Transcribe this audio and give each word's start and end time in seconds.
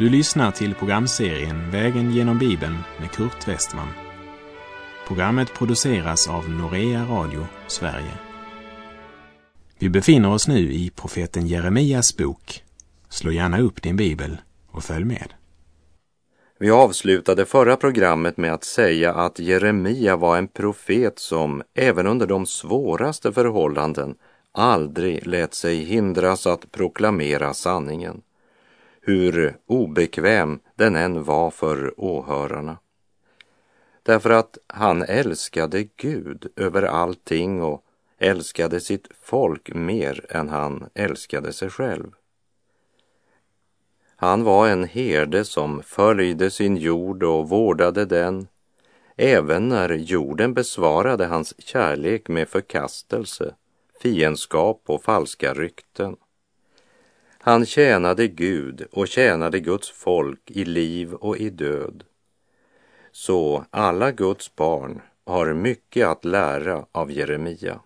Du 0.00 0.08
lyssnar 0.08 0.50
till 0.50 0.74
programserien 0.74 1.70
Vägen 1.70 2.10
genom 2.10 2.38
Bibeln 2.38 2.76
med 3.00 3.10
Kurt 3.10 3.48
Westman. 3.48 3.88
Programmet 5.06 5.54
produceras 5.54 6.28
av 6.28 6.50
Norea 6.50 7.04
Radio 7.04 7.46
Sverige. 7.66 8.12
Vi 9.78 9.88
befinner 9.90 10.32
oss 10.32 10.48
nu 10.48 10.72
i 10.72 10.90
profeten 10.90 11.46
Jeremias 11.46 12.16
bok. 12.16 12.62
Slå 13.08 13.32
gärna 13.32 13.60
upp 13.60 13.82
din 13.82 13.96
bibel 13.96 14.36
och 14.70 14.84
följ 14.84 15.04
med. 15.04 15.34
Vi 16.58 16.70
avslutade 16.70 17.46
förra 17.46 17.76
programmet 17.76 18.36
med 18.36 18.52
att 18.52 18.64
säga 18.64 19.14
att 19.14 19.38
Jeremia 19.38 20.16
var 20.16 20.38
en 20.38 20.48
profet 20.48 21.18
som 21.18 21.62
även 21.74 22.06
under 22.06 22.26
de 22.26 22.46
svåraste 22.46 23.32
förhållanden 23.32 24.14
aldrig 24.52 25.26
lät 25.26 25.54
sig 25.54 25.76
hindras 25.76 26.46
att 26.46 26.72
proklamera 26.72 27.54
sanningen, 27.54 28.20
hur 29.10 29.56
obekväm 29.66 30.60
den 30.74 30.96
än 30.96 31.24
var 31.24 31.50
för 31.50 31.94
åhörarna. 31.96 32.78
Därför 34.02 34.30
att 34.30 34.58
han 34.66 35.02
älskade 35.02 35.88
Gud 35.96 36.52
över 36.56 36.82
allting 36.82 37.62
och 37.62 37.84
älskade 38.18 38.80
sitt 38.80 39.08
folk 39.22 39.74
mer 39.74 40.26
än 40.28 40.48
han 40.48 40.88
älskade 40.94 41.52
sig 41.52 41.70
själv. 41.70 42.10
Han 44.16 44.44
var 44.44 44.68
en 44.68 44.84
herde 44.84 45.44
som 45.44 45.82
följde 45.82 46.50
sin 46.50 46.76
jord 46.76 47.22
och 47.22 47.48
vårdade 47.48 48.04
den, 48.04 48.48
även 49.16 49.68
när 49.68 49.90
jorden 49.90 50.54
besvarade 50.54 51.26
hans 51.26 51.54
kärlek 51.58 52.28
med 52.28 52.48
förkastelse, 52.48 53.54
fiendskap 54.02 54.82
och 54.86 55.02
falska 55.02 55.54
rykten. 55.54 56.16
Han 57.42 57.66
tjänade 57.66 58.28
Gud 58.28 58.86
och 58.92 59.08
tjänade 59.08 59.60
Guds 59.60 59.90
folk 59.90 60.50
i 60.50 60.64
liv 60.64 61.14
och 61.14 61.36
i 61.36 61.50
död. 61.50 62.04
Så 63.12 63.64
alla 63.70 64.12
Guds 64.12 64.56
barn 64.56 65.00
har 65.24 65.54
mycket 65.54 66.06
att 66.06 66.24
lära 66.24 66.86
av 66.92 67.12
Jeremia. 67.12 67.80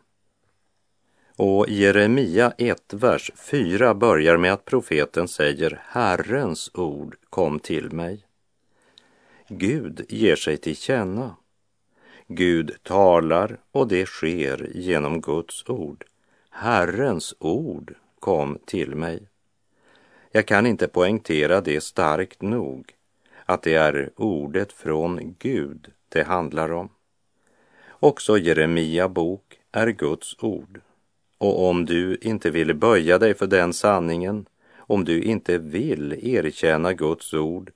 Och 1.36 1.68
Jeremia 1.68 2.52
1, 2.58 2.92
vers 2.92 3.30
4 3.36 3.94
börjar 3.94 4.36
med 4.36 4.52
att 4.52 4.64
profeten 4.64 5.28
säger 5.28 5.80
Herrens 5.84 6.70
ord 6.74 7.16
kom 7.30 7.58
till 7.58 7.92
mig. 7.92 8.26
Gud 9.48 10.06
ger 10.08 10.36
sig 10.36 10.56
till 10.56 10.76
känna. 10.76 11.36
Gud 12.26 12.76
talar 12.82 13.58
och 13.72 13.88
det 13.88 14.06
sker 14.06 14.70
genom 14.74 15.20
Guds 15.20 15.68
ord. 15.68 16.04
Herrens 16.50 17.34
ord 17.38 17.94
kom 18.20 18.58
till 18.66 18.94
mig. 18.94 19.28
Jag 20.36 20.46
kan 20.46 20.66
inte 20.66 20.88
poängtera 20.88 21.60
det 21.60 21.80
starkt 21.80 22.42
nog 22.42 22.92
att 23.44 23.62
det 23.62 23.74
är 23.74 24.10
ordet 24.16 24.72
från 24.72 25.34
Gud 25.38 25.90
det 26.08 26.22
handlar 26.22 26.72
om. 26.72 26.88
Också 27.88 28.38
Jeremia 28.38 29.08
bok 29.08 29.58
är 29.72 29.86
Guds 29.86 30.36
ord 30.42 30.80
och 31.38 31.68
om 31.68 31.84
du 31.84 32.18
inte 32.22 32.50
vill 32.50 32.74
böja 32.74 33.18
dig 33.18 33.34
för 33.34 33.46
den 33.46 33.72
sanningen, 33.72 34.46
om 34.76 35.04
du 35.04 35.22
inte 35.22 35.58
vill 35.58 36.12
erkänna 36.22 36.92
Guds 36.92 37.34
ord 37.34 37.70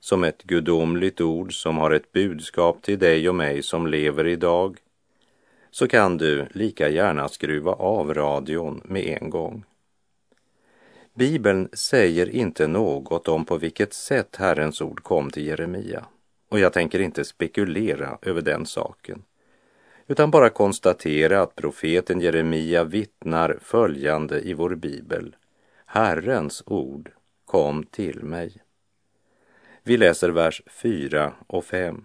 som 0.00 0.24
ett 0.24 0.42
gudomligt 0.42 1.20
ord 1.20 1.62
som 1.62 1.78
har 1.78 1.90
ett 1.90 2.12
budskap 2.12 2.82
till 2.82 2.98
dig 2.98 3.28
och 3.28 3.34
mig 3.34 3.62
som 3.62 3.86
lever 3.86 4.26
idag, 4.26 4.78
så 5.70 5.88
kan 5.88 6.18
du 6.18 6.46
lika 6.52 6.88
gärna 6.88 7.28
skruva 7.28 7.72
av 7.72 8.14
radion 8.14 8.80
med 8.84 9.18
en 9.22 9.30
gång. 9.30 9.64
Bibeln 11.14 11.68
säger 11.72 12.28
inte 12.28 12.66
något 12.66 13.28
om 13.28 13.44
på 13.44 13.56
vilket 13.56 13.92
sätt 13.92 14.36
Herrens 14.36 14.80
ord 14.80 15.02
kom 15.02 15.30
till 15.30 15.46
Jeremia 15.46 16.04
och 16.48 16.58
jag 16.58 16.72
tänker 16.72 16.98
inte 17.00 17.24
spekulera 17.24 18.18
över 18.22 18.42
den 18.42 18.66
saken 18.66 19.22
utan 20.06 20.30
bara 20.30 20.50
konstatera 20.50 21.42
att 21.42 21.54
profeten 21.54 22.20
Jeremia 22.20 22.84
vittnar 22.84 23.58
följande 23.62 24.40
i 24.40 24.54
vår 24.54 24.74
bibel. 24.74 25.36
Herrens 25.86 26.62
ord 26.66 27.10
kom 27.44 27.86
till 27.86 28.22
mig. 28.22 28.62
Vi 29.82 29.96
läser 29.96 30.28
vers 30.28 30.62
4 30.66 31.32
och 31.46 31.64
5. 31.64 32.04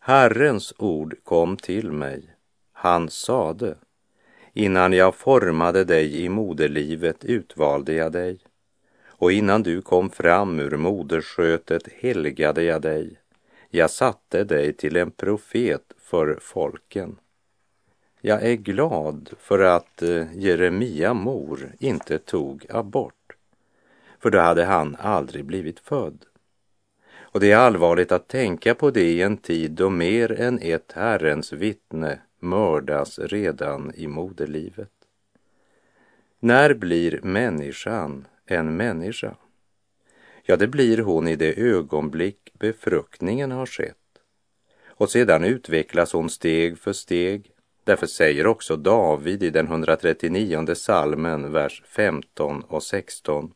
Herrens 0.00 0.74
ord 0.78 1.16
kom 1.24 1.56
till 1.56 1.92
mig. 1.92 2.34
Han 2.72 3.10
sade, 3.10 3.76
innan 4.58 4.92
jag 4.92 5.14
formade 5.14 5.84
dig 5.84 6.22
i 6.24 6.28
moderlivet 6.28 7.24
utvalde 7.24 7.92
jag 7.92 8.12
dig 8.12 8.38
och 9.06 9.32
innan 9.32 9.62
du 9.62 9.82
kom 9.82 10.10
fram 10.10 10.60
ur 10.60 10.76
moderskötet 10.76 11.82
helgade 11.92 12.62
jag 12.62 12.82
dig. 12.82 13.20
Jag 13.70 13.90
satte 13.90 14.44
dig 14.44 14.72
till 14.72 14.96
en 14.96 15.10
profet 15.10 15.92
för 15.98 16.38
folken. 16.40 17.16
Jag 18.20 18.42
är 18.42 18.54
glad 18.54 19.30
för 19.38 19.58
att 19.58 20.02
eh, 20.02 20.26
Jeremia 20.34 21.14
mor 21.14 21.72
inte 21.78 22.18
tog 22.18 22.66
abort, 22.68 23.36
för 24.18 24.30
då 24.30 24.38
hade 24.38 24.64
han 24.64 24.96
aldrig 25.00 25.44
blivit 25.44 25.80
född. 25.80 26.24
Och 27.18 27.40
det 27.40 27.52
är 27.52 27.56
allvarligt 27.56 28.12
att 28.12 28.28
tänka 28.28 28.74
på 28.74 28.90
det 28.90 29.10
i 29.10 29.22
en 29.22 29.36
tid 29.36 29.70
då 29.70 29.90
mer 29.90 30.40
än 30.40 30.58
ett 30.62 30.92
Herrens 30.92 31.52
vittne 31.52 32.18
mördas 32.38 33.18
redan 33.18 33.92
i 33.94 34.06
moderlivet. 34.06 34.92
När 36.40 36.74
blir 36.74 37.20
människan 37.22 38.26
en 38.46 38.76
människa? 38.76 39.36
Ja, 40.42 40.56
det 40.56 40.68
blir 40.68 40.98
hon 40.98 41.28
i 41.28 41.36
det 41.36 41.58
ögonblick 41.58 42.52
befruktningen 42.58 43.50
har 43.50 43.66
skett 43.66 43.96
och 44.98 45.10
sedan 45.10 45.44
utvecklas 45.44 46.12
hon 46.12 46.30
steg 46.30 46.78
för 46.78 46.92
steg. 46.92 47.50
Därför 47.84 48.06
säger 48.06 48.46
också 48.46 48.76
David 48.76 49.42
i 49.42 49.50
den 49.50 49.66
139 49.66 50.74
salmen, 50.74 51.52
vers 51.52 51.82
15 51.86 52.62
och 52.62 52.82
16. 52.82 53.52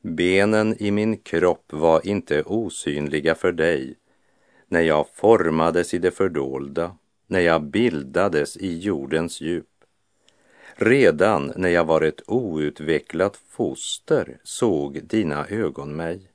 Benen 0.00 0.82
i 0.82 0.90
min 0.90 1.16
kropp 1.16 1.72
var 1.72 2.06
inte 2.06 2.42
osynliga 2.42 3.34
för 3.34 3.52
dig 3.52 3.94
när 4.66 4.80
jag 4.80 5.06
formades 5.14 5.94
i 5.94 5.98
det 5.98 6.10
fördolda, 6.10 6.96
när 7.28 7.40
jag 7.40 7.62
bildades 7.62 8.56
i 8.56 8.78
jordens 8.78 9.40
djup. 9.40 9.66
Redan 10.74 11.52
när 11.56 11.68
jag 11.68 11.84
var 11.84 12.00
ett 12.00 12.22
outvecklat 12.26 13.36
foster 13.36 14.38
såg 14.42 15.02
dina 15.04 15.46
ögon 15.46 15.96
mig. 15.96 16.30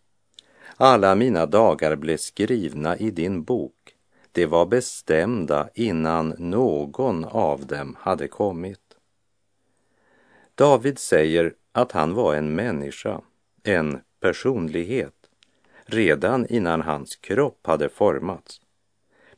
Alla 0.78 1.16
mina 1.16 1.46
dagar 1.46 1.96
blev 1.96 2.18
skrivna 2.18 2.98
i 2.98 3.12
din 3.12 3.44
bok. 3.44 3.96
De 4.32 4.46
var 4.46 4.66
bestämda 4.66 5.70
innan 5.74 6.36
någon 6.38 7.26
av 7.26 7.66
dem 7.66 7.98
hade 8.00 8.28
kommit. 8.28 8.80
David 10.56 11.00
säger 11.00 11.54
att 11.72 11.92
han 11.92 12.14
var 12.14 12.36
en 12.36 12.56
människa, 12.56 13.22
en 13.64 14.00
personlighet, 14.20 15.30
redan 15.86 16.48
innan 16.48 16.82
hans 16.82 17.16
kropp 17.16 17.68
hade 17.68 17.90
formats. 17.90 18.63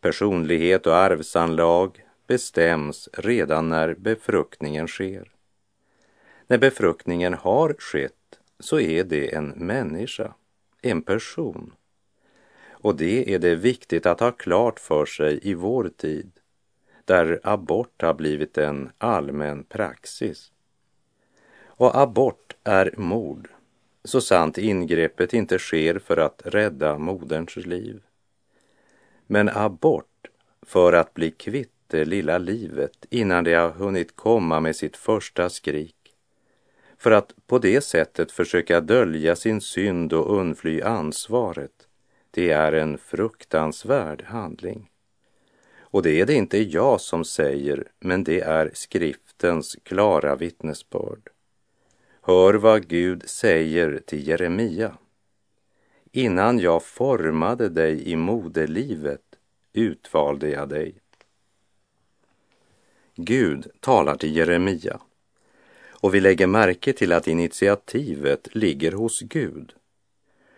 Personlighet 0.05 0.87
och 0.87 0.95
arvsanlag 0.95 2.03
bestäms 2.27 3.09
redan 3.13 3.69
när 3.69 3.93
befruktningen 3.93 4.87
sker. 4.87 5.31
När 6.47 6.57
befruktningen 6.57 7.33
har 7.33 7.75
skett 7.79 8.39
så 8.59 8.79
är 8.79 9.03
det 9.03 9.35
en 9.35 9.49
människa 9.49 10.33
en 10.81 11.01
person. 11.01 11.73
Och 12.69 12.95
det 12.95 13.33
är 13.33 13.39
det 13.39 13.55
viktigt 13.55 14.05
att 14.05 14.19
ha 14.19 14.31
klart 14.31 14.79
för 14.79 15.05
sig 15.05 15.39
i 15.43 15.53
vår 15.53 15.91
tid, 15.97 16.31
där 17.05 17.39
abort 17.43 18.01
har 18.01 18.13
blivit 18.13 18.57
en 18.57 18.91
allmän 18.97 19.63
praxis. 19.63 20.51
Och 21.65 21.97
abort 21.97 22.55
är 22.63 22.93
mord, 22.97 23.49
så 24.03 24.21
sant 24.21 24.57
ingreppet 24.57 25.33
inte 25.33 25.59
sker 25.59 25.99
för 25.99 26.17
att 26.17 26.41
rädda 26.45 26.97
moderns 26.97 27.55
liv. 27.55 28.01
Men 29.27 29.49
abort 29.49 30.27
för 30.61 30.93
att 30.93 31.13
bli 31.13 31.31
kvitt 31.31 31.71
det 31.87 32.05
lilla 32.05 32.37
livet 32.37 33.05
innan 33.09 33.43
det 33.43 33.53
har 33.53 33.69
hunnit 33.69 34.15
komma 34.15 34.59
med 34.59 34.75
sitt 34.75 34.97
första 34.97 35.49
skrik 35.49 35.95
för 37.05 37.11
att 37.11 37.33
på 37.47 37.59
det 37.59 37.81
sättet 37.81 38.31
försöka 38.31 38.81
dölja 38.81 39.35
sin 39.35 39.61
synd 39.61 40.13
och 40.13 40.37
undfly 40.37 40.81
ansvaret, 40.81 41.87
det 42.31 42.51
är 42.51 42.71
en 42.71 42.97
fruktansvärd 42.97 44.23
handling. 44.23 44.89
Och 45.77 46.03
det 46.03 46.21
är 46.21 46.25
det 46.25 46.33
inte 46.33 46.57
jag 46.57 47.01
som 47.01 47.25
säger, 47.25 47.87
men 47.99 48.23
det 48.23 48.41
är 48.41 48.71
skriftens 48.73 49.77
klara 49.83 50.35
vittnesbörd. 50.35 51.29
Hör 52.21 52.53
vad 52.53 52.87
Gud 52.87 53.29
säger 53.29 54.01
till 54.05 54.27
Jeremia. 54.27 54.97
Innan 56.17 56.59
jag 56.59 56.83
formade 56.83 57.69
dig 57.69 58.09
i 58.09 58.15
moderlivet 58.15 59.21
utvalde 59.73 60.49
jag 60.49 60.69
dig. 60.69 60.95
Gud 63.15 63.67
talar 63.79 64.15
till 64.15 64.35
Jeremia 64.35 64.99
Och 65.89 66.15
vi 66.15 66.19
lägger 66.19 66.47
märke 66.47 66.93
till 66.93 67.13
att 67.13 67.27
initiativet 67.27 68.55
ligger 68.55 68.91
hos 68.91 69.21
Gud. 69.21 69.73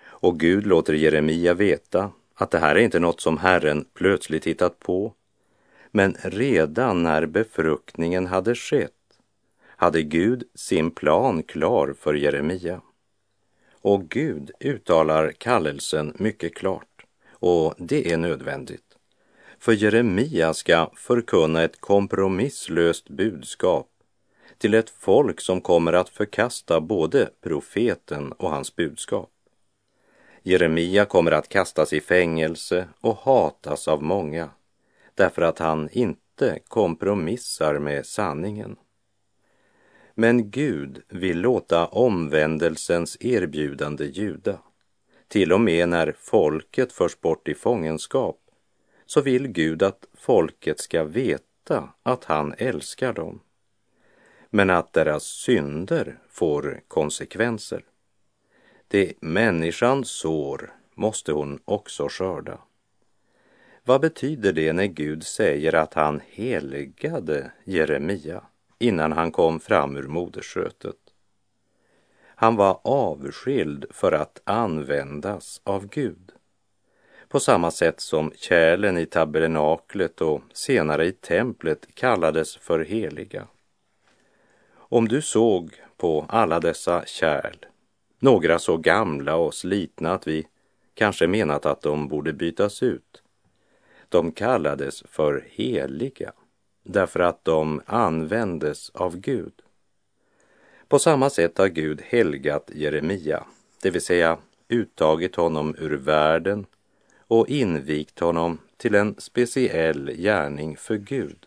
Och 0.01 0.39
Gud 0.39 0.67
låter 0.67 0.93
Jeremia 0.93 1.53
veta 1.53 2.11
att 2.33 2.51
det 2.51 2.59
här 2.59 2.75
är 2.75 2.79
inte 2.79 2.99
något 2.99 3.21
som 3.21 3.37
Herren 3.37 3.85
plötsligt 3.93 4.47
hittat 4.47 4.79
på. 4.79 5.13
Men 5.91 6.15
redan 6.23 7.03
när 7.03 7.25
befruktningen 7.25 8.27
hade 8.27 8.55
skett 8.55 8.91
hade 9.65 10.01
Gud 10.01 10.43
sin 10.55 10.91
plan 10.91 11.43
klar 11.43 11.95
för 11.99 12.13
Jeremia. 12.13 12.81
Och 13.87 14.09
Gud 14.09 14.51
uttalar 14.59 15.31
kallelsen 15.31 16.13
mycket 16.19 16.55
klart 16.55 17.05
och 17.31 17.73
det 17.77 18.11
är 18.11 18.17
nödvändigt. 18.17 18.97
För 19.59 19.71
Jeremia 19.71 20.53
ska 20.53 20.91
förkunna 20.95 21.63
ett 21.63 21.81
kompromisslöst 21.81 23.09
budskap 23.09 23.87
till 24.57 24.73
ett 24.73 24.89
folk 24.89 25.41
som 25.41 25.61
kommer 25.61 25.93
att 25.93 26.09
förkasta 26.09 26.81
både 26.81 27.29
profeten 27.41 28.31
och 28.31 28.49
hans 28.49 28.75
budskap. 28.75 29.29
Jeremia 30.43 31.05
kommer 31.05 31.31
att 31.31 31.49
kastas 31.49 31.93
i 31.93 32.01
fängelse 32.01 32.87
och 33.01 33.17
hatas 33.17 33.87
av 33.87 34.03
många 34.03 34.49
därför 35.15 35.41
att 35.41 35.59
han 35.59 35.89
inte 35.91 36.59
kompromissar 36.67 37.79
med 37.79 38.05
sanningen. 38.05 38.75
Men 40.19 40.51
Gud 40.51 41.01
vill 41.09 41.41
låta 41.41 41.87
omvändelsens 41.87 43.17
erbjudande 43.19 44.05
ljuda. 44.05 44.59
Till 45.27 45.53
och 45.53 45.61
med 45.61 45.89
när 45.89 46.15
folket 46.19 46.91
förs 46.91 47.19
bort 47.19 47.47
i 47.47 47.53
fångenskap 47.53 48.39
så 49.05 49.21
vill 49.21 49.47
Gud 49.47 49.83
att 49.83 50.07
folket 50.13 50.79
ska 50.79 51.03
veta 51.03 51.89
att 52.03 52.23
han 52.23 52.53
älskar 52.57 53.13
dem. 53.13 53.39
Men 54.49 54.69
att 54.69 54.93
deras 54.93 55.23
synder 55.23 56.19
får 56.29 56.81
konsekvenser. 56.87 57.83
Det 58.87 59.13
människan 59.21 60.05
sår 60.05 60.73
måste 60.95 61.31
hon 61.31 61.59
också 61.65 62.07
skörda. 62.09 62.57
Vad 63.83 64.01
betyder 64.01 64.53
det 64.53 64.73
när 64.73 64.85
Gud 64.85 65.23
säger 65.23 65.75
att 65.75 65.93
han 65.93 66.21
helgade 66.31 67.51
Jeremia 67.63 68.43
innan 68.79 69.11
han 69.11 69.31
kom 69.31 69.59
fram 69.59 69.97
ur 69.97 70.07
moderskötet? 70.07 70.95
Han 72.25 72.55
var 72.55 72.79
avskild 72.83 73.85
för 73.89 74.11
att 74.11 74.41
användas 74.43 75.61
av 75.63 75.87
Gud. 75.87 76.31
På 77.27 77.39
samma 77.39 77.71
sätt 77.71 77.99
som 77.99 78.31
kärlen 78.35 78.97
i 78.97 79.05
tabernaklet 79.05 80.21
och 80.21 80.41
senare 80.53 81.05
i 81.05 81.11
templet 81.11 81.87
kallades 81.93 82.57
för 82.57 82.79
heliga. 82.79 83.47
Om 84.69 85.07
du 85.07 85.21
såg 85.21 85.71
på 85.97 86.25
alla 86.29 86.59
dessa 86.59 87.05
kärl 87.05 87.65
några 88.19 88.59
så 88.59 88.77
gamla 88.77 89.35
och 89.35 89.53
slitna 89.53 90.13
att 90.13 90.27
vi 90.27 90.47
kanske 90.93 91.27
menat 91.27 91.65
att 91.65 91.81
de 91.81 92.07
borde 92.07 92.33
bytas 92.33 92.83
ut. 92.83 93.23
De 94.09 94.31
kallades 94.31 95.03
för 95.07 95.47
heliga 95.49 96.33
därför 96.87 97.19
att 97.19 97.45
de 97.45 97.81
användes 97.85 98.89
av 98.89 99.17
Gud. 99.17 99.53
På 100.87 100.99
samma 100.99 101.29
sätt 101.29 101.57
har 101.57 101.67
Gud 101.67 102.01
helgat 102.01 102.71
Jeremia, 102.73 103.43
det 103.81 103.89
vill 103.89 104.01
säga 104.01 104.37
uttagit 104.67 105.35
honom 105.35 105.75
ur 105.77 105.97
världen 105.97 106.65
och 107.27 107.49
invigt 107.49 108.19
honom 108.19 108.57
till 108.77 108.95
en 108.95 109.15
speciell 109.17 110.11
gärning 110.11 110.77
för 110.77 110.97
Gud. 110.97 111.45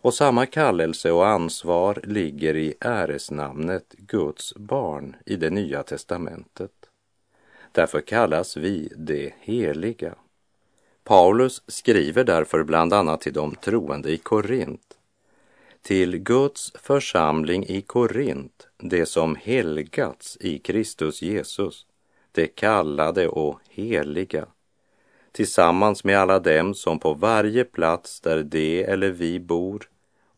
Och 0.00 0.14
samma 0.14 0.46
kallelse 0.46 1.12
och 1.12 1.26
ansvar 1.26 2.00
ligger 2.04 2.56
i 2.56 2.74
äresnamnet 2.80 3.94
Guds 3.98 4.54
barn 4.54 5.16
i 5.26 5.36
det 5.36 5.50
nya 5.50 5.82
testamentet. 5.82 6.72
Därför 7.72 8.00
kallas 8.00 8.56
vi 8.56 8.92
det 8.96 9.34
heliga. 9.40 10.14
Paulus 11.08 11.62
skriver 11.66 12.24
därför 12.24 12.64
bland 12.64 12.92
annat 12.92 13.20
till 13.20 13.32
de 13.32 13.54
troende 13.54 14.10
i 14.10 14.16
Korint. 14.16 14.98
Till 15.82 16.18
Guds 16.18 16.72
församling 16.74 17.64
i 17.66 17.80
Korint, 17.80 18.68
det 18.78 19.06
som 19.06 19.36
helgats 19.36 20.36
i 20.40 20.58
Kristus 20.58 21.22
Jesus, 21.22 21.86
det 22.32 22.46
kallade 22.46 23.28
och 23.28 23.60
heliga, 23.68 24.46
tillsammans 25.32 26.04
med 26.04 26.18
alla 26.18 26.38
dem 26.38 26.74
som 26.74 26.98
på 26.98 27.14
varje 27.14 27.64
plats 27.64 28.20
där 28.20 28.42
de 28.42 28.84
eller 28.84 29.10
vi 29.10 29.40
bor 29.40 29.88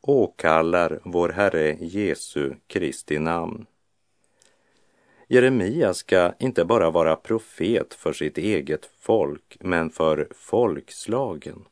åkallar 0.00 1.00
vår 1.05 1.28
Herre 1.28 1.76
Jesu 1.81 2.55
Kristi 2.67 3.19
namn. 3.19 3.67
Jeremia 5.32 5.94
ska 5.94 6.32
inte 6.38 6.65
bara 6.65 6.91
vara 6.91 7.17
profet 7.17 7.94
för 7.94 8.12
sitt 8.12 8.38
eget 8.38 8.91
folk, 9.00 9.56
men 9.61 9.91
för 9.91 10.29
folkslagen. 10.35 11.65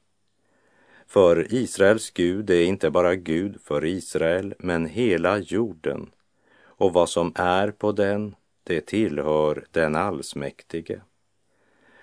För 1.07 1.55
Israels 1.55 2.11
Gud 2.11 2.51
är 2.51 2.63
inte 2.63 2.91
bara 2.91 3.15
Gud 3.15 3.61
för 3.65 3.85
Israel, 3.85 4.55
men 4.59 4.87
hela 4.87 5.39
jorden. 5.39 6.11
Och 6.65 6.93
vad 6.93 7.09
som 7.09 7.33
är 7.35 7.71
på 7.71 7.93
den, 7.93 8.35
det 8.65 8.81
tillhör 8.81 9.65
den 9.71 9.97
allsmäktige. 9.97 11.01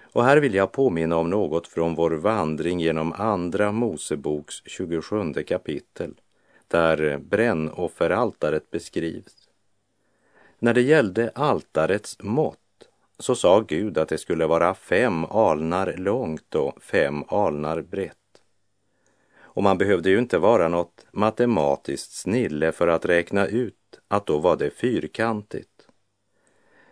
Och 0.01 0.23
här 0.23 0.37
vill 0.37 0.53
jag 0.53 0.71
påminna 0.71 1.17
om 1.17 1.29
något 1.29 1.67
från 1.67 1.95
vår 1.95 2.11
vandring 2.11 2.79
genom 2.79 3.13
Andra 3.13 3.71
Moseboks 3.71 4.55
27 4.65 5.33
kapitel, 5.33 6.13
där 6.67 7.17
brännofferaltaret 7.17 8.71
beskrivs. 8.71 9.44
När 10.59 10.73
det 10.73 10.81
gällde 10.81 11.31
altarets 11.35 12.17
mått 12.19 12.59
så 13.19 13.35
sa 13.35 13.59
Gud 13.59 13.97
att 13.97 14.09
det 14.09 14.17
skulle 14.17 14.45
vara 14.45 14.73
fem 14.73 15.25
alnar 15.25 15.95
långt 15.97 16.55
och 16.55 16.83
fem 16.83 17.23
alnar 17.27 17.81
brett. 17.81 18.17
Och 19.37 19.63
man 19.63 19.77
behövde 19.77 20.09
ju 20.09 20.19
inte 20.19 20.37
vara 20.37 20.67
något 20.67 21.05
matematiskt 21.11 22.11
snille 22.11 22.71
för 22.71 22.87
att 22.87 23.05
räkna 23.05 23.47
ut 23.47 23.99
att 24.07 24.25
då 24.25 24.37
var 24.37 24.55
det 24.55 24.69
fyrkantigt. 24.69 25.87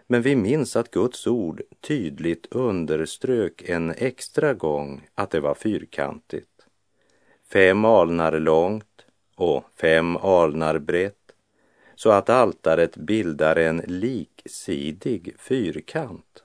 Men 0.07 0.21
vi 0.21 0.35
minns 0.35 0.75
att 0.75 0.91
Guds 0.91 1.27
ord 1.27 1.61
tydligt 1.81 2.47
underströk 2.51 3.69
en 3.69 3.91
extra 3.91 4.53
gång 4.53 5.07
att 5.15 5.31
det 5.31 5.39
var 5.39 5.53
fyrkantigt. 5.53 6.49
Fem 7.53 7.85
alnar 7.85 8.39
långt 8.39 9.05
och 9.35 9.63
fem 9.81 10.17
alnar 10.17 10.79
brett 10.79 11.22
så 12.03 12.11
att 12.11 12.29
altaret 12.29 12.97
bildar 12.97 13.55
en 13.55 13.81
liksidig 13.87 15.35
fyrkant. 15.39 16.43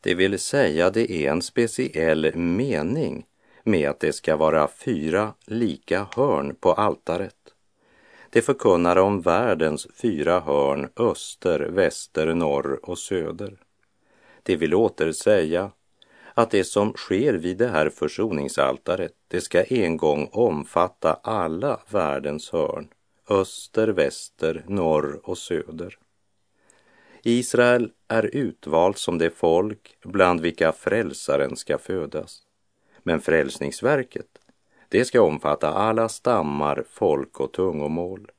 Det 0.00 0.14
vill 0.14 0.38
säga, 0.38 0.90
det 0.90 1.12
är 1.12 1.30
en 1.30 1.42
speciell 1.42 2.36
mening 2.36 3.26
med 3.62 3.90
att 3.90 4.00
det 4.00 4.12
ska 4.12 4.36
vara 4.36 4.68
fyra 4.68 5.34
lika 5.44 6.06
hörn 6.16 6.54
på 6.60 6.72
altaret. 6.72 7.54
Det 8.30 8.42
förkunnar 8.42 8.96
om 8.96 9.20
världens 9.20 9.86
fyra 10.02 10.40
hörn 10.40 10.88
öster, 10.96 11.60
väster, 11.60 12.34
norr 12.34 12.80
och 12.82 12.98
söder. 12.98 13.56
Det 14.42 14.56
vill 14.56 14.74
åter 14.74 15.12
säga 15.12 15.70
att 16.34 16.50
det 16.50 16.64
som 16.64 16.92
sker 16.92 17.34
vid 17.34 17.56
det 17.56 17.68
här 17.68 17.88
försoningsaltaret, 17.88 19.12
det 19.28 19.40
ska 19.40 19.64
en 19.64 19.96
gång 19.96 20.28
omfatta 20.32 21.20
alla 21.22 21.80
världens 21.90 22.50
hörn 22.50 22.88
öster, 23.30 23.88
väster, 23.88 24.64
norr 24.68 25.20
och 25.22 25.38
söder. 25.38 25.98
Israel 27.22 27.90
är 28.08 28.36
utvalt 28.36 28.98
som 28.98 29.18
det 29.18 29.30
folk 29.30 29.96
bland 30.04 30.40
vilka 30.40 30.72
frälsaren 30.72 31.56
ska 31.56 31.78
födas. 31.78 32.42
Men 33.02 33.20
frälsningsverket, 33.20 34.38
det 34.88 35.04
ska 35.04 35.22
omfatta 35.22 35.68
alla 35.72 36.08
stammar, 36.08 36.84
folk 36.90 37.40
och 37.40 37.52
tungomål. 37.52 38.30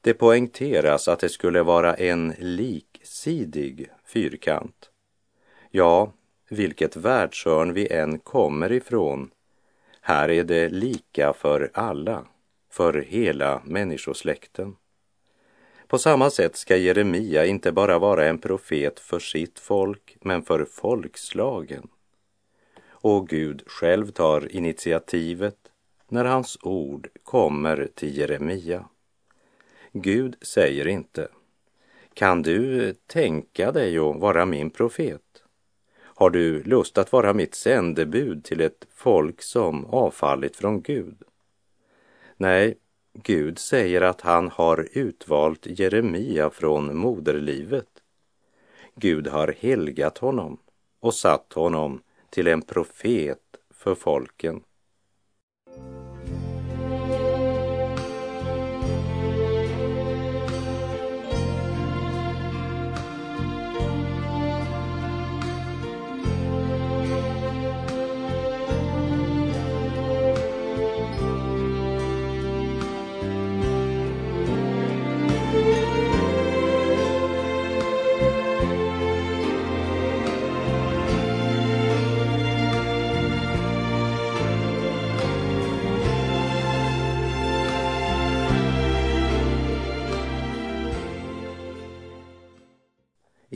Det 0.00 0.14
poängteras 0.14 1.08
att 1.08 1.20
det 1.20 1.28
skulle 1.28 1.62
vara 1.62 1.94
en 1.94 2.34
liksidig 2.38 3.90
fyrkant. 4.04 4.90
Ja, 5.70 6.12
vilket 6.48 6.96
världshörn 6.96 7.72
vi 7.72 7.92
än 7.92 8.18
kommer 8.18 8.72
ifrån, 8.72 9.30
här 10.00 10.28
är 10.28 10.44
det 10.44 10.68
lika 10.68 11.32
för 11.32 11.70
alla 11.74 12.24
för 12.78 12.94
hela 12.94 13.62
människosläkten. 13.64 14.76
På 15.86 15.98
samma 15.98 16.30
sätt 16.30 16.56
ska 16.56 16.76
Jeremia 16.76 17.46
inte 17.46 17.72
bara 17.72 17.98
vara 17.98 18.26
en 18.26 18.38
profet 18.38 19.00
för 19.00 19.18
sitt 19.18 19.58
folk, 19.58 20.16
men 20.20 20.42
för 20.42 20.64
folkslagen. 20.64 21.88
Och 22.88 23.28
Gud 23.28 23.62
själv 23.66 24.10
tar 24.10 24.56
initiativet 24.56 25.56
när 26.08 26.24
hans 26.24 26.58
ord 26.62 27.08
kommer 27.22 27.88
till 27.94 28.16
Jeremia. 28.16 28.84
Gud 29.92 30.36
säger 30.42 30.88
inte, 30.88 31.28
kan 32.14 32.42
du 32.42 32.94
tänka 33.06 33.72
dig 33.72 33.98
att 33.98 34.16
vara 34.16 34.46
min 34.46 34.70
profet? 34.70 35.42
Har 35.98 36.30
du 36.30 36.62
lust 36.62 36.98
att 36.98 37.12
vara 37.12 37.32
mitt 37.32 37.54
sändebud 37.54 38.44
till 38.44 38.60
ett 38.60 38.86
folk 38.94 39.42
som 39.42 39.86
avfallit 39.86 40.56
från 40.56 40.82
Gud? 40.82 41.22
Nej, 42.40 42.78
Gud 43.12 43.58
säger 43.58 44.00
att 44.00 44.20
han 44.20 44.48
har 44.48 44.88
utvalt 44.92 45.66
Jeremia 45.66 46.50
från 46.50 46.96
moderlivet. 46.96 47.88
Gud 48.94 49.26
har 49.26 49.54
helgat 49.58 50.18
honom 50.18 50.58
och 51.00 51.14
satt 51.14 51.52
honom 51.52 52.02
till 52.30 52.46
en 52.46 52.62
profet 52.62 53.38
för 53.70 53.94
folken. 53.94 54.62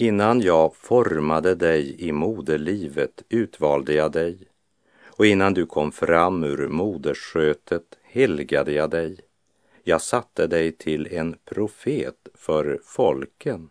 Innan 0.02 0.40
jag 0.40 0.76
formade 0.76 1.54
dig 1.54 1.96
i 2.08 2.12
moderlivet 2.12 3.22
utvalde 3.28 3.94
jag 3.94 4.12
dig 4.12 4.38
och 5.04 5.26
innan 5.26 5.54
du 5.54 5.66
kom 5.66 5.92
fram 5.92 6.44
ur 6.44 6.68
moderskötet 6.68 7.98
helgade 8.02 8.72
jag 8.72 8.90
dig. 8.90 9.20
Jag 9.82 10.02
satte 10.02 10.46
dig 10.46 10.72
till 10.72 11.08
en 11.10 11.36
profet 11.44 12.28
för 12.34 12.80
folken. 12.84 13.70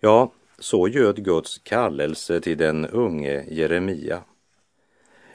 Ja, 0.00 0.32
så 0.58 0.88
göd 0.88 1.24
Guds 1.24 1.58
kallelse 1.58 2.40
till 2.40 2.58
den 2.58 2.86
unge 2.86 3.44
Jeremia. 3.50 4.22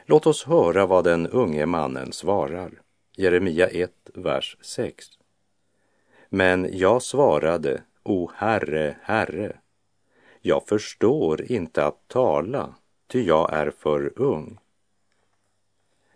Låt 0.06 0.26
oss 0.26 0.44
höra 0.44 0.86
vad 0.86 1.04
den 1.04 1.26
unge 1.26 1.66
mannen 1.66 2.12
svarar. 2.12 2.70
Jeremia 3.16 3.66
1, 3.66 3.90
vers 4.14 4.56
6. 4.60 5.06
Men 6.28 6.68
jag 6.72 7.02
svarade, 7.02 7.82
O 8.02 8.30
Herre, 8.34 8.96
Herre, 9.02 9.56
jag 10.46 10.66
förstår 10.66 11.52
inte 11.52 11.84
att 11.84 12.08
tala, 12.08 12.74
ty 13.06 13.22
jag 13.22 13.52
är 13.52 13.70
för 13.70 14.12
ung. 14.16 14.58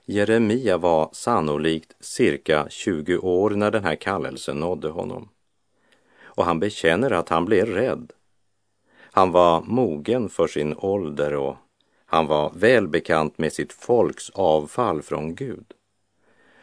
Jeremia 0.04 0.78
var 0.78 1.08
sannolikt 1.12 1.96
cirka 2.00 2.66
20 2.70 3.16
år 3.16 3.50
när 3.50 3.70
den 3.70 3.84
här 3.84 3.94
kallelsen 3.94 4.60
nådde 4.60 4.88
honom. 4.88 5.28
Och 6.22 6.44
han 6.44 6.60
bekänner 6.60 7.10
att 7.10 7.28
han 7.28 7.44
blev 7.44 7.66
rädd. 7.66 8.12
Han 9.00 9.32
var 9.32 9.60
mogen 9.60 10.28
för 10.28 10.46
sin 10.46 10.74
ålder 10.76 11.34
och 11.34 11.56
han 12.06 12.26
var 12.26 12.52
välbekant 12.54 13.38
med 13.38 13.52
sitt 13.52 13.72
folks 13.72 14.30
avfall 14.30 15.02
från 15.02 15.34
Gud. 15.34 15.72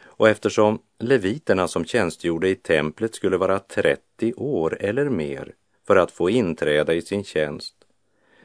Och 0.04 0.28
eftersom 0.28 0.78
leviterna 0.98 1.68
som 1.68 1.84
tjänstgjorde 1.84 2.48
i 2.48 2.54
templet 2.54 3.14
skulle 3.14 3.36
vara 3.36 3.58
30 3.58 4.34
år 4.34 4.76
eller 4.80 5.08
mer 5.08 5.54
för 5.86 5.96
att 5.96 6.10
få 6.10 6.30
inträda 6.30 6.94
i 6.94 7.02
sin 7.02 7.24
tjänst 7.24 7.74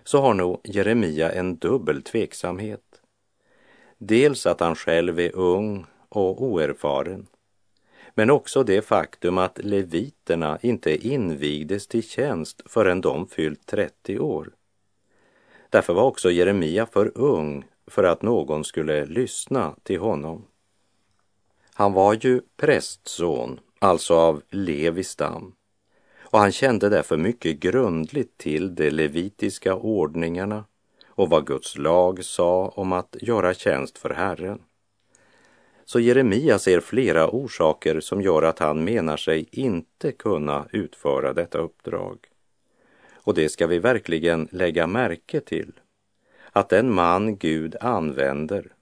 så 0.04 0.22
har 0.22 0.34
nog 0.34 0.60
Jeremia 0.64 1.32
en 1.32 1.58
dubbel 1.58 2.04
tveksamhet. 2.04 3.02
Dels 3.98 4.46
att 4.46 4.60
han 4.60 4.76
själv 4.76 5.20
är 5.20 5.36
ung 5.36 5.86
och 6.10 6.44
oerfaren 6.44 7.28
men 8.16 8.30
också 8.30 8.64
det 8.64 8.82
faktum 8.82 9.38
att 9.38 9.58
leviterna 9.58 10.60
inte 10.62 11.08
invigdes 11.08 11.88
till 11.88 12.04
tjänst 12.04 12.62
förrän 12.66 13.02
de 13.02 13.28
fyllt 13.28 13.66
30 13.66 14.20
år. 14.20 14.52
Därför 15.70 15.94
var 15.94 16.04
också 16.04 16.32
Jeremia 16.32 16.86
för 16.86 17.18
ung 17.18 17.66
för 17.88 18.04
att 18.04 18.22
någon 18.22 18.64
skulle 18.64 19.06
lyssna 19.06 19.76
till 19.84 20.00
honom. 20.00 20.46
Han 21.74 21.94
var 21.94 22.14
ju 22.14 22.42
prästson, 22.58 23.60
alltså 23.80 24.16
av 24.16 24.42
Levi 24.50 25.04
stam, 25.04 25.56
och 26.32 26.40
han 26.40 26.52
kände 26.52 26.90
därför 26.90 27.18
mycket 27.18 27.60
grundligt 27.60 28.38
till 28.38 28.76
de 28.76 28.90
levitiska 28.90 29.76
ordningarna 29.76 30.66
och 31.08 31.30
vad 31.30 31.48
Guds 31.48 31.78
lag 31.78 32.24
sa 32.24 32.68
om 32.68 32.92
att 32.92 33.16
göra 33.22 33.54
tjänst 33.54 33.98
för 33.98 34.10
Herren. 34.10 34.60
Så 35.86 36.00
Jeremia 36.00 36.60
ser 36.60 36.80
flera 36.80 37.30
orsaker 37.30 38.00
som 38.00 38.22
gör 38.22 38.42
att 38.42 38.60
han 38.60 38.84
menar 38.84 39.18
sig 39.18 39.48
inte 39.52 40.12
kunna 40.12 40.66
utföra 40.72 41.34
detta 41.34 41.58
uppdrag. 41.58 42.18
Och 43.14 43.34
det 43.34 43.50
ska 43.50 43.68
vi 43.68 43.80
verkligen 43.80 44.48
lägga 44.52 44.88
märke 44.88 45.40
till, 45.40 45.72
att 46.52 46.70
den 46.70 46.94
man 46.94 47.38
Gud 47.38 47.76
använder 47.82 48.74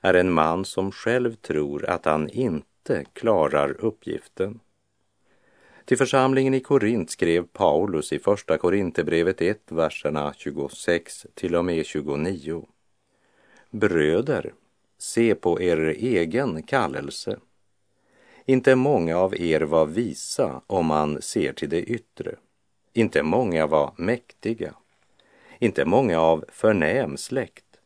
är 0.00 0.14
en 0.14 0.32
man 0.32 0.64
som 0.64 0.92
själv 0.92 1.34
tror 1.34 1.84
att 1.84 2.04
han 2.04 2.28
inte 2.28 3.04
klarar 3.12 3.84
uppgiften. 3.84 4.60
Till 5.86 5.98
församlingen 5.98 6.54
i 6.54 6.60
Korint 6.60 7.10
skrev 7.10 7.46
Paulus 7.46 8.12
i 8.12 8.18
Första 8.18 8.58
Korinthierbrevet 8.58 9.40
1, 9.40 9.60
verserna 9.68 10.34
26 10.36 11.26
till 11.34 11.56
och 11.56 11.64
med 11.64 11.86
29. 11.86 12.66
Bröder, 13.70 14.54
se 14.98 15.34
på 15.34 15.60
er 15.60 15.78
egen 15.98 16.62
kallelse. 16.62 17.38
Inte 18.44 18.74
många 18.74 19.18
av 19.18 19.40
er 19.40 19.60
var 19.60 19.86
visa 19.86 20.60
om 20.66 20.86
man 20.86 21.22
ser 21.22 21.52
till 21.52 21.68
det 21.68 21.82
yttre. 21.82 22.34
Inte 22.92 23.22
många 23.22 23.66
var 23.66 23.92
mäktiga. 23.96 24.74
Inte 25.58 25.84
många 25.84 26.20
av 26.20 26.44
förnäm 26.48 27.16
släkt. 27.16 27.80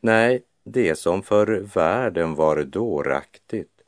Nej, 0.00 0.42
det 0.64 0.94
som 0.94 1.22
för 1.22 1.46
världen 1.74 2.34
var 2.34 2.62
dåraktigt 2.62 3.82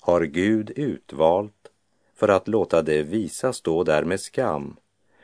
har 0.00 0.22
Gud 0.22 0.70
utvalt 0.70 1.63
för 2.14 2.28
att 2.28 2.48
låta 2.48 2.82
det 2.82 3.02
visa 3.02 3.52
stå 3.52 3.84
där 3.84 4.04
med 4.04 4.20
skam. 4.20 4.76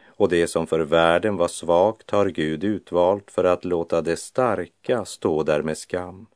Och 0.06 0.28
det 0.28 0.46
som 0.46 0.66
för 0.66 0.80
världen 0.80 1.36
var 1.36 1.48
svagt 1.48 2.10
har 2.10 2.26
Gud 2.26 2.64
utvalt 2.64 3.30
för 3.30 3.44
att 3.44 3.64
låta 3.64 4.00
det 4.02 4.16
starka 4.16 5.04
stå 5.04 5.42
där 5.42 5.62
med 5.62 5.78
skam. 5.78 6.26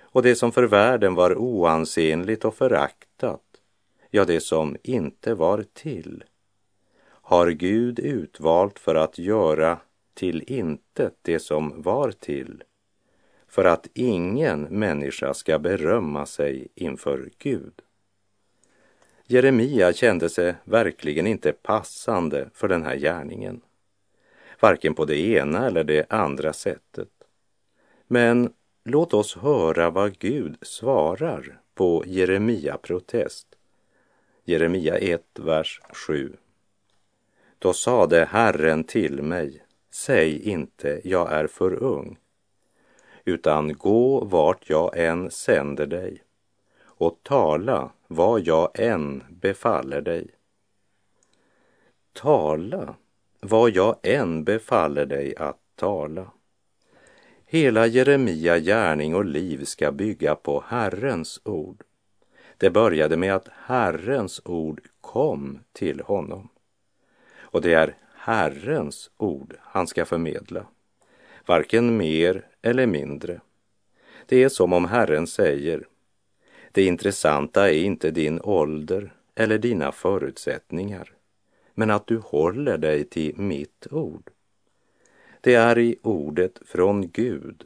Och 0.00 0.22
det 0.22 0.36
som 0.36 0.52
för 0.52 0.62
världen 0.62 1.14
var 1.14 1.38
oansenligt 1.38 2.44
och 2.44 2.54
föraktat, 2.54 3.42
ja, 4.10 4.24
det 4.24 4.40
som 4.40 4.76
inte 4.82 5.34
var 5.34 5.64
till, 5.72 6.24
har 7.06 7.50
Gud 7.50 7.98
utvalt 7.98 8.78
för 8.78 8.94
att 8.94 9.18
göra 9.18 9.78
till 10.14 10.44
intet 10.46 11.14
det 11.22 11.38
som 11.38 11.82
var 11.82 12.10
till, 12.10 12.62
för 13.48 13.64
att 13.64 13.88
ingen 13.94 14.62
människa 14.62 15.34
ska 15.34 15.58
berömma 15.58 16.26
sig 16.26 16.68
inför 16.74 17.30
Gud. 17.38 17.83
Jeremia 19.26 19.92
kände 19.92 20.28
sig 20.28 20.54
verkligen 20.64 21.26
inte 21.26 21.52
passande 21.52 22.50
för 22.54 22.68
den 22.68 22.84
här 22.84 22.96
gärningen, 22.96 23.60
varken 24.60 24.94
på 24.94 25.04
det 25.04 25.18
ena 25.18 25.66
eller 25.66 25.84
det 25.84 26.12
andra 26.12 26.52
sättet. 26.52 27.08
Men 28.06 28.52
låt 28.84 29.14
oss 29.14 29.36
höra 29.36 29.90
vad 29.90 30.18
Gud 30.18 30.56
svarar 30.62 31.60
på 31.74 32.04
Jeremia 32.06 32.78
protest. 32.78 33.46
Jeremia 34.44 34.98
1, 34.98 35.22
vers 35.34 35.80
7. 35.92 36.36
Då 37.58 37.72
sade 37.72 38.24
Herren 38.24 38.84
till 38.84 39.22
mig, 39.22 39.62
säg 39.90 40.48
inte, 40.48 41.00
jag 41.04 41.32
är 41.32 41.46
för 41.46 41.82
ung, 41.82 42.18
utan 43.24 43.72
gå 43.72 44.24
vart 44.24 44.70
jag 44.70 44.98
än 44.98 45.30
sänder 45.30 45.86
dig 45.86 46.22
och 46.84 47.18
tala 47.22 47.90
vad 48.14 48.40
jag 48.40 48.70
än 48.74 49.24
befaller 49.30 50.00
dig. 50.00 50.30
Tala 52.12 52.94
vad 53.40 53.70
jag 53.70 53.96
än 54.02 54.44
befaller 54.44 55.06
dig 55.06 55.36
att 55.36 55.60
tala. 55.76 56.30
Hela 57.46 57.86
Jeremia 57.86 58.58
gärning 58.58 59.14
och 59.14 59.24
liv 59.24 59.64
ska 59.64 59.92
bygga 59.92 60.34
på 60.34 60.64
Herrens 60.66 61.40
ord. 61.44 61.82
Det 62.56 62.70
började 62.70 63.16
med 63.16 63.34
att 63.34 63.48
Herrens 63.66 64.40
ord 64.44 64.80
kom 65.00 65.58
till 65.72 66.00
honom. 66.00 66.48
Och 67.38 67.60
det 67.60 67.72
är 67.72 67.96
Herrens 68.14 69.10
ord 69.16 69.56
han 69.60 69.86
ska 69.86 70.04
förmedla, 70.04 70.66
varken 71.46 71.96
mer 71.96 72.46
eller 72.62 72.86
mindre. 72.86 73.40
Det 74.26 74.42
är 74.42 74.48
som 74.48 74.72
om 74.72 74.84
Herren 74.84 75.26
säger, 75.26 75.86
det 76.74 76.82
intressanta 76.82 77.70
är 77.70 77.82
inte 77.82 78.10
din 78.10 78.40
ålder 78.40 79.12
eller 79.34 79.58
dina 79.58 79.92
förutsättningar, 79.92 81.12
men 81.74 81.90
att 81.90 82.06
du 82.06 82.18
håller 82.18 82.78
dig 82.78 83.04
till 83.04 83.38
mitt 83.38 83.86
ord. 83.90 84.30
Det 85.40 85.54
är 85.54 85.78
i 85.78 85.96
ordet 86.02 86.58
från 86.66 87.10
Gud 87.10 87.64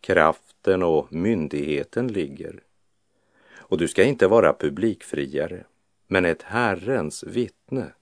kraften 0.00 0.82
och 0.82 1.12
myndigheten 1.12 2.08
ligger. 2.08 2.60
Och 3.56 3.78
du 3.78 3.88
ska 3.88 4.04
inte 4.04 4.26
vara 4.26 4.52
publikfriare, 4.52 5.64
men 6.06 6.24
ett 6.24 6.42
Herrens 6.42 7.24
vittne. 7.24 7.92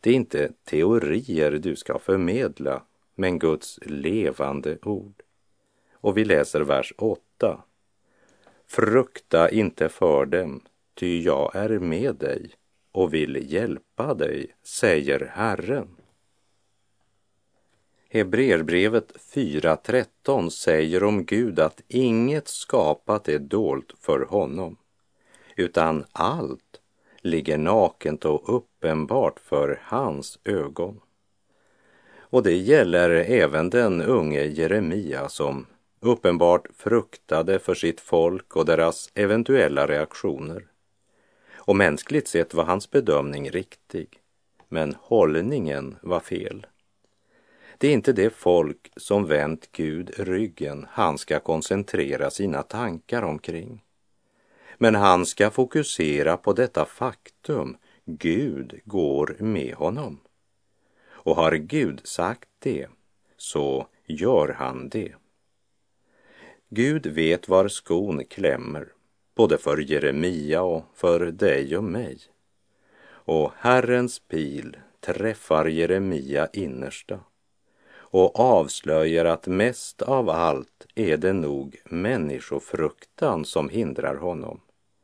Det 0.00 0.10
är 0.10 0.14
inte 0.14 0.52
teorier 0.64 1.50
du 1.50 1.76
ska 1.76 1.98
förmedla, 1.98 2.82
men 3.14 3.38
Guds 3.38 3.78
levande 3.82 4.78
ord. 4.82 5.22
Och 5.92 6.16
vi 6.16 6.24
läser 6.24 6.60
vers 6.60 6.92
8. 6.98 7.62
Frukta 8.74 9.50
inte 9.50 9.88
för 9.88 10.26
dem, 10.26 10.60
ty 10.94 11.22
jag 11.22 11.56
är 11.56 11.78
med 11.78 12.16
dig 12.16 12.50
och 12.92 13.14
vill 13.14 13.52
hjälpa 13.52 14.14
dig, 14.14 14.54
säger 14.62 15.30
Herren. 15.34 15.88
Hebreerbrevet 18.08 19.12
4.13 19.34 20.50
säger 20.50 21.04
om 21.04 21.24
Gud 21.24 21.60
att 21.60 21.80
inget 21.88 22.48
skapat 22.48 23.28
är 23.28 23.38
dolt 23.38 23.94
för 24.00 24.20
honom, 24.20 24.76
utan 25.56 26.04
allt 26.12 26.80
ligger 27.20 27.58
nakent 27.58 28.24
och 28.24 28.56
uppenbart 28.56 29.40
för 29.40 29.80
hans 29.82 30.38
ögon. 30.44 31.00
Och 32.16 32.42
det 32.42 32.56
gäller 32.56 33.10
även 33.10 33.70
den 33.70 34.02
unge 34.02 34.42
Jeremia 34.44 35.28
som 35.28 35.66
uppenbart 36.06 36.66
fruktade 36.76 37.58
för 37.58 37.74
sitt 37.74 38.00
folk 38.00 38.56
och 38.56 38.64
deras 38.64 39.10
eventuella 39.14 39.86
reaktioner. 39.86 40.66
Och 41.54 41.76
mänskligt 41.76 42.28
sett 42.28 42.54
var 42.54 42.64
hans 42.64 42.90
bedömning 42.90 43.50
riktig, 43.50 44.20
men 44.68 44.94
hållningen 45.00 45.96
var 46.02 46.20
fel. 46.20 46.66
Det 47.78 47.88
är 47.88 47.92
inte 47.92 48.12
det 48.12 48.30
folk 48.30 48.92
som 48.96 49.26
vänt 49.26 49.72
Gud 49.72 50.10
ryggen 50.18 50.86
han 50.90 51.18
ska 51.18 51.40
koncentrera 51.40 52.30
sina 52.30 52.62
tankar 52.62 53.22
omkring. 53.22 53.84
Men 54.78 54.94
han 54.94 55.26
ska 55.26 55.50
fokusera 55.50 56.36
på 56.36 56.52
detta 56.52 56.84
faktum, 56.84 57.76
Gud 58.04 58.80
går 58.84 59.36
med 59.38 59.74
honom. 59.74 60.20
Och 61.08 61.36
har 61.36 61.52
Gud 61.52 62.00
sagt 62.04 62.48
det, 62.58 62.88
så 63.36 63.86
gör 64.06 64.48
han 64.48 64.88
det. 64.88 65.14
Gud 66.76 67.06
vet 67.06 67.48
var 67.48 67.68
skon 67.68 68.24
klämmer, 68.24 68.88
både 69.34 69.58
för 69.58 69.78
Jeremia 69.78 70.62
och 70.62 70.84
för 70.94 71.20
dig 71.20 71.76
och 71.76 71.84
mig. 71.84 72.18
Och 73.06 73.52
Herrens 73.56 74.18
pil 74.18 74.76
träffar 75.00 75.66
Jeremia 75.66 76.48
innersta 76.52 77.20
och 77.94 78.40
avslöjar 78.40 79.24
att 79.24 79.46
mest 79.46 80.02
av 80.02 80.30
allt 80.30 80.86
är 80.94 81.16
det 81.16 81.32
nog 81.32 81.76
människofruktan 81.84 83.44
som 83.44 83.68
hindrar 83.68 84.16
honom 84.16 84.60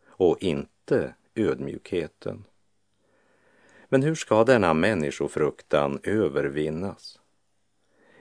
och 0.07 0.43
inte 0.43 1.15
ödmjukheten. 1.35 2.45
Men 3.89 4.03
hur 4.03 4.15
ska 4.15 4.45
denna 4.45 4.75
människofruktan 4.75 6.01
övervinnas? 6.03 7.19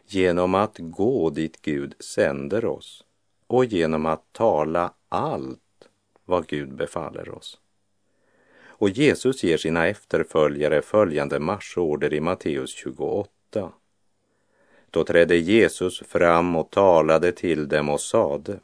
Genom 0.05 0.55
att 0.55 0.75
gå 0.77 1.29
dit 1.29 1.61
Gud 1.61 1.95
sänder 1.99 2.65
oss 2.65 3.05
och 3.49 3.65
genom 3.65 4.05
att 4.05 4.33
tala 4.33 4.93
allt 5.09 5.59
vad 6.25 6.47
Gud 6.47 6.73
befaller 6.73 7.29
oss. 7.29 7.59
Och 8.61 8.89
Jesus 8.89 9.43
ger 9.43 9.57
sina 9.57 9.87
efterföljare 9.87 10.81
följande 10.81 11.39
marsorder 11.39 12.13
i 12.13 12.19
Matteus 12.19 12.69
28. 12.75 13.71
Då 14.91 15.03
trädde 15.03 15.35
Jesus 15.35 15.99
fram 15.99 16.55
och 16.55 16.69
talade 16.69 17.31
till 17.31 17.67
dem 17.67 17.89
och 17.89 18.01
sade 18.01 18.59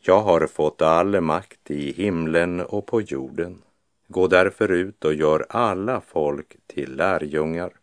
Jag 0.00 0.20
har 0.20 0.46
fått 0.46 0.82
all 0.82 1.20
makt 1.20 1.70
i 1.70 1.92
himlen 1.92 2.60
och 2.60 2.86
på 2.86 3.00
jorden. 3.00 3.62
Gå 4.08 4.26
därför 4.26 4.72
ut 4.72 5.04
och 5.04 5.14
gör 5.14 5.46
alla 5.48 6.00
folk 6.00 6.56
till 6.66 6.96
lärjungar. 6.96 7.79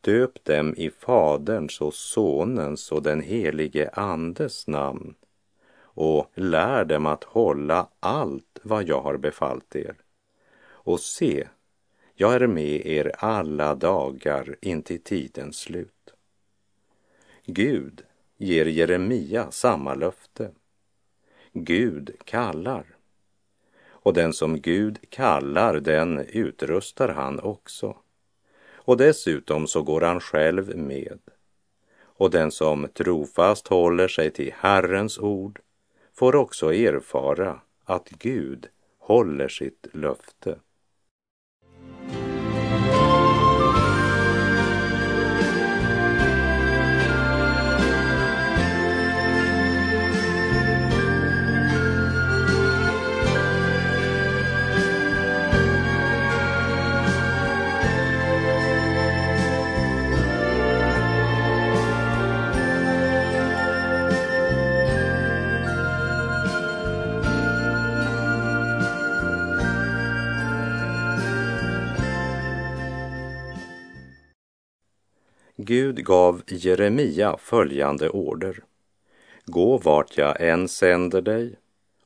Döp 0.00 0.44
dem 0.44 0.74
i 0.76 0.90
Faderns 0.90 1.80
och 1.80 1.94
Sonens 1.94 2.92
och 2.92 3.02
den 3.02 3.20
helige 3.20 3.90
Andes 3.92 4.66
namn 4.66 5.14
och 5.96 6.30
lär 6.34 6.84
dem 6.84 7.06
att 7.06 7.24
hålla 7.24 7.88
allt 8.00 8.58
vad 8.62 8.88
jag 8.88 9.00
har 9.00 9.16
befallt 9.16 9.76
er. 9.76 9.96
Och 10.68 11.00
se, 11.00 11.48
jag 12.14 12.34
är 12.34 12.46
med 12.46 12.86
er 12.86 13.12
alla 13.18 13.74
dagar 13.74 14.56
intill 14.60 15.02
tidens 15.02 15.56
slut. 15.56 16.14
Gud 17.44 18.02
ger 18.36 18.66
Jeremia 18.66 19.50
samma 19.50 19.94
löfte. 19.94 20.50
Gud 21.52 22.16
kallar. 22.24 22.96
Och 23.86 24.12
den 24.12 24.32
som 24.32 24.60
Gud 24.60 25.10
kallar, 25.10 25.80
den 25.80 26.18
utrustar 26.18 27.08
han 27.08 27.40
också. 27.40 27.96
Och 28.86 28.96
dessutom 28.96 29.66
så 29.66 29.82
går 29.82 30.00
han 30.00 30.20
själv 30.20 30.76
med. 30.76 31.18
Och 31.98 32.30
den 32.30 32.50
som 32.50 32.88
trofast 32.88 33.68
håller 33.68 34.08
sig 34.08 34.30
till 34.30 34.54
Herrens 34.58 35.18
ord 35.18 35.60
får 36.14 36.36
också 36.36 36.74
erfara 36.74 37.60
att 37.84 38.08
Gud 38.08 38.68
håller 38.98 39.48
sitt 39.48 39.86
löfte. 39.92 40.58
Gud 75.68 76.04
gav 76.04 76.42
Jeremia 76.46 77.36
följande 77.36 78.10
order. 78.10 78.64
Gå 79.44 79.78
vart 79.78 80.18
jag 80.18 80.40
än 80.40 80.68
sänder 80.68 81.20
dig 81.20 81.56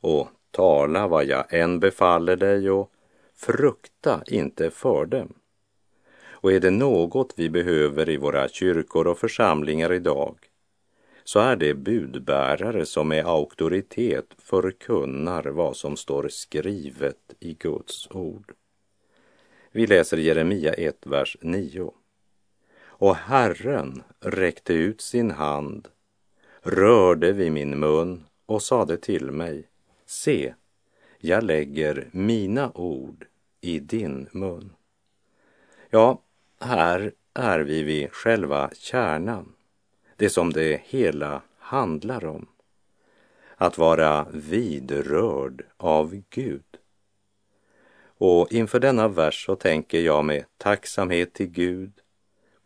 och 0.00 0.28
tala 0.50 1.08
vad 1.08 1.24
jag 1.24 1.54
än 1.54 1.80
befaller 1.80 2.36
dig 2.36 2.70
och 2.70 2.92
frukta 3.34 4.22
inte 4.26 4.70
för 4.70 5.06
dem. 5.06 5.34
Och 6.22 6.52
är 6.52 6.60
det 6.60 6.70
något 6.70 7.32
vi 7.36 7.50
behöver 7.50 8.08
i 8.08 8.16
våra 8.16 8.48
kyrkor 8.48 9.06
och 9.06 9.18
församlingar 9.18 9.92
idag 9.92 10.36
så 11.24 11.40
är 11.40 11.56
det 11.56 11.74
budbärare 11.74 12.86
som 12.86 13.08
med 13.08 13.26
auktoritet 13.26 14.26
förkunnar 14.38 15.44
vad 15.44 15.76
som 15.76 15.96
står 15.96 16.28
skrivet 16.28 17.34
i 17.40 17.54
Guds 17.54 18.08
ord. 18.10 18.52
Vi 19.72 19.86
läser 19.86 20.16
Jeremia 20.16 20.72
1, 20.72 21.06
vers 21.06 21.36
9. 21.40 21.92
Och 23.00 23.16
Herren 23.16 24.02
räckte 24.20 24.72
ut 24.72 25.00
sin 25.00 25.30
hand, 25.30 25.88
rörde 26.62 27.32
vid 27.32 27.52
min 27.52 27.78
mun 27.78 28.24
och 28.46 28.62
sade 28.62 28.96
till 28.96 29.30
mig, 29.30 29.68
se, 30.06 30.54
jag 31.18 31.44
lägger 31.44 32.08
mina 32.12 32.72
ord 32.74 33.26
i 33.60 33.78
din 33.78 34.28
mun. 34.32 34.72
Ja, 35.90 36.22
här 36.60 37.12
är 37.34 37.60
vi 37.60 37.82
vid 37.82 38.12
själva 38.12 38.70
kärnan, 38.74 39.52
det 40.16 40.30
som 40.30 40.52
det 40.52 40.82
hela 40.84 41.42
handlar 41.58 42.24
om. 42.24 42.46
Att 43.56 43.78
vara 43.78 44.26
vidrörd 44.32 45.64
av 45.76 46.22
Gud. 46.30 46.78
Och 48.18 48.52
inför 48.52 48.80
denna 48.80 49.08
vers 49.08 49.46
så 49.46 49.56
tänker 49.56 50.00
jag 50.00 50.24
med 50.24 50.44
tacksamhet 50.58 51.32
till 51.32 51.50
Gud 51.50 51.92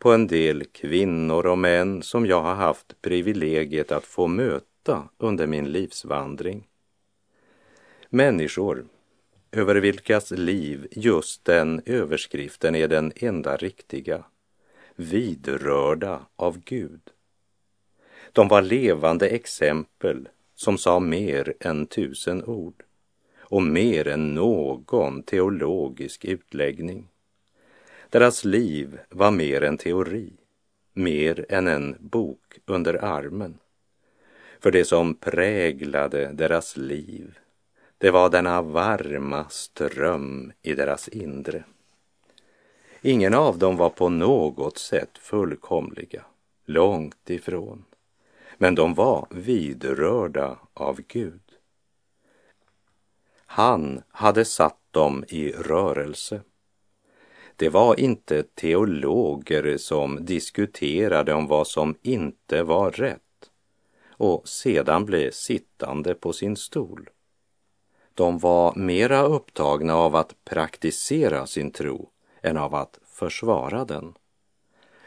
på 0.05 0.11
en 0.11 0.27
del 0.27 0.63
kvinnor 0.65 1.45
och 1.45 1.57
män 1.57 2.03
som 2.03 2.25
jag 2.25 2.41
har 2.41 2.55
haft 2.55 3.01
privilegiet 3.01 3.91
att 3.91 4.05
få 4.05 4.27
möta 4.27 5.09
under 5.17 5.47
min 5.47 5.71
livsvandring. 5.71 6.67
Människor 8.09 8.85
över 9.51 9.75
vilkas 9.75 10.31
liv 10.31 10.87
just 10.91 11.45
den 11.45 11.81
överskriften 11.85 12.75
är 12.75 12.87
den 12.87 13.11
enda 13.15 13.57
riktiga, 13.57 14.23
vidrörda 14.95 16.19
av 16.35 16.59
Gud. 16.65 17.01
De 18.31 18.47
var 18.47 18.61
levande 18.61 19.27
exempel 19.27 20.29
som 20.55 20.77
sa 20.77 20.99
mer 20.99 21.53
än 21.59 21.87
tusen 21.87 22.43
ord 22.43 22.83
och 23.39 23.63
mer 23.63 24.07
än 24.07 24.33
någon 24.35 25.23
teologisk 25.23 26.25
utläggning. 26.25 27.07
Deras 28.15 28.45
liv 28.45 28.99
var 29.09 29.31
mer 29.31 29.63
en 29.63 29.77
teori, 29.77 30.33
mer 30.93 31.45
än 31.49 31.67
en 31.67 31.95
bok 31.99 32.59
under 32.65 33.03
armen. 33.05 33.57
För 34.59 34.71
det 34.71 34.85
som 34.85 35.15
präglade 35.15 36.31
deras 36.33 36.77
liv, 36.77 37.39
Det 37.97 38.11
var 38.11 38.29
denna 38.29 38.61
varma 38.61 39.49
ström 39.49 40.51
i 40.61 40.75
deras 40.75 41.07
inre. 41.07 41.63
Ingen 43.01 43.33
av 43.33 43.57
dem 43.57 43.77
var 43.77 43.89
på 43.89 44.09
något 44.09 44.77
sätt 44.77 45.17
fullkomliga, 45.17 46.25
långt 46.65 47.29
ifrån. 47.29 47.85
Men 48.57 48.75
de 48.75 48.93
var 48.93 49.27
vidrörda 49.31 50.59
av 50.73 51.01
Gud. 51.07 51.51
Han 53.45 54.01
hade 54.09 54.45
satt 54.45 54.79
dem 54.91 55.23
i 55.27 55.51
rörelse. 55.51 56.41
Det 57.55 57.69
var 57.69 57.99
inte 57.99 58.43
teologer 58.43 59.77
som 59.77 60.25
diskuterade 60.25 61.33
om 61.33 61.47
vad 61.47 61.67
som 61.67 61.95
inte 62.01 62.63
var 62.63 62.91
rätt 62.91 63.21
och 64.17 64.47
sedan 64.47 65.05
blev 65.05 65.31
sittande 65.31 66.15
på 66.15 66.33
sin 66.33 66.55
stol. 66.55 67.09
De 68.13 68.39
var 68.39 68.75
mera 68.75 69.23
upptagna 69.23 69.95
av 69.95 70.15
att 70.15 70.35
praktisera 70.45 71.47
sin 71.47 71.71
tro 71.71 72.09
än 72.41 72.57
av 72.57 72.75
att 72.75 72.99
försvara 73.05 73.85
den. 73.85 74.13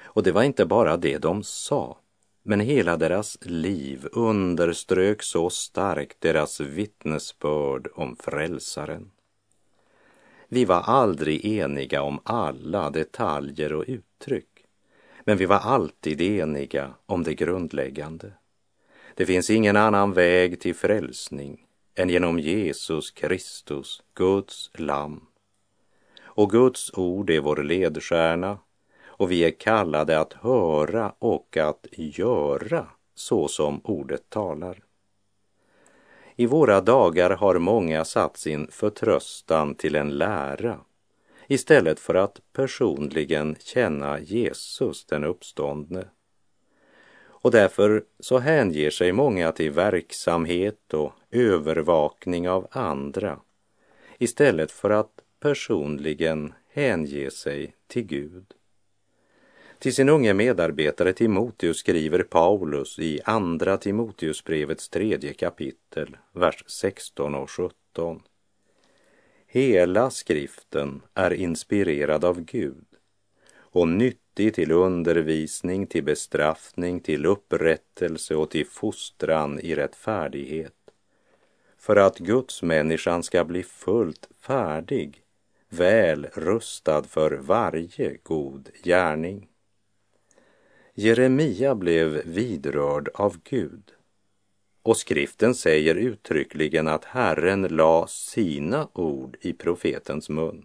Och 0.01 0.23
det 0.23 0.33
var 0.33 0.43
inte 0.43 0.67
bara 0.67 0.97
det 0.97 1.19
de 1.19 1.43
sa, 1.43 1.99
men 2.43 2.61
hela 2.61 2.97
deras 2.97 3.39
liv 3.41 4.09
underströk 4.13 5.23
så 5.23 5.51
starkt 5.51 6.21
deras 6.21 6.61
vittnesbörd 6.61 7.89
om 7.95 8.17
frälsaren. 8.17 9.11
Vi 10.51 10.65
var 10.65 10.81
aldrig 10.81 11.45
eniga 11.47 12.03
om 12.03 12.21
alla 12.25 12.91
detaljer 12.91 13.73
och 13.73 13.85
uttryck, 13.87 14.65
men 15.25 15.37
vi 15.37 15.47
var 15.47 15.59
alltid 15.59 16.21
eniga 16.21 16.95
om 17.07 17.23
det 17.23 17.35
grundläggande. 17.35 18.33
Det 19.15 19.27
finns 19.27 19.51
ingen 19.51 19.77
annan 19.77 20.13
väg 20.13 20.61
till 20.61 20.75
frälsning 20.75 21.67
än 21.95 22.09
genom 22.09 22.39
Jesus 22.39 23.11
Kristus, 23.11 24.03
Guds 24.15 24.71
lamm. 24.75 25.27
Och 26.21 26.51
Guds 26.51 26.93
ord 26.95 27.31
är 27.31 27.41
vår 27.41 27.57
ledstjärna 27.57 28.59
och 29.07 29.31
vi 29.31 29.45
är 29.45 29.51
kallade 29.51 30.21
att 30.21 30.33
höra 30.33 31.15
och 31.19 31.57
att 31.57 31.87
göra 31.93 32.87
så 33.15 33.49
som 33.49 33.81
ordet 33.85 34.31
talar. 34.31 34.88
I 36.41 36.47
våra 36.47 36.81
dagar 36.81 37.31
har 37.31 37.59
många 37.59 38.05
satt 38.05 38.37
sin 38.37 38.69
förtröstan 38.71 39.75
till 39.75 39.95
en 39.95 40.19
lära 40.19 40.81
istället 41.47 42.01
för 42.01 42.15
att 42.15 42.41
personligen 42.53 43.57
känna 43.61 44.21
Jesus 44.21 45.07
den 45.07 45.25
uppståndne. 45.25 46.05
Och 47.21 47.51
därför 47.51 48.05
så 48.21 48.39
hänger 48.39 48.91
sig 48.91 49.13
många 49.13 49.53
till 49.53 49.71
verksamhet 49.71 50.95
och 50.95 51.13
övervakning 51.31 52.49
av 52.49 52.67
andra 52.71 53.41
istället 54.19 54.71
för 54.71 54.91
att 54.91 55.13
personligen 55.41 56.55
hänge 56.69 57.31
sig 57.31 57.75
till 57.87 58.05
Gud. 58.05 58.55
Till 59.79 59.95
sin 59.95 60.09
unge 60.09 60.35
medarbetare 60.35 61.13
Timoteus 61.13 61.79
skriver 61.79 62.23
Paulus 62.23 62.99
i 62.99 63.21
Andra 63.25 63.77
Timoteusbrevets 63.77 64.89
tredje 64.89 65.33
kapitel, 65.33 66.17
vers 66.33 66.65
16 66.67 67.35
och 67.35 67.51
17. 67.51 68.23
Hela 69.47 70.11
skriften 70.11 71.03
är 71.15 71.33
inspirerad 71.33 72.25
av 72.25 72.41
Gud 72.41 72.85
och 73.57 73.89
nyttig 73.89 74.55
till 74.55 74.73
undervisning, 74.73 75.87
till 75.87 76.05
bestraffning, 76.05 77.01
till 77.01 77.27
upprättelse 77.27 78.35
och 78.35 78.51
till 78.51 78.67
fostran 78.67 79.61
i 79.61 79.75
rättfärdighet 79.75 80.75
för 81.79 81.97
att 81.97 82.19
Guds 82.19 82.63
människan 82.63 83.23
ska 83.23 83.45
bli 83.45 83.63
fullt 83.63 84.29
färdig, 84.41 85.23
väl 85.69 86.27
rustad 86.35 87.03
för 87.03 87.31
varje 87.31 88.17
god 88.23 88.69
gärning. 88.85 89.49
Jeremia 91.01 91.75
blev 91.75 92.09
vidrörd 92.25 93.09
av 93.15 93.37
Gud 93.45 93.93
och 94.83 94.97
skriften 94.97 95.55
säger 95.55 95.95
uttryckligen 95.95 96.89
att 96.89 97.05
Herren 97.05 97.63
la 97.63 98.07
sina 98.07 98.89
ord 98.93 99.37
i 99.41 99.53
profetens 99.53 100.29
mun. 100.29 100.65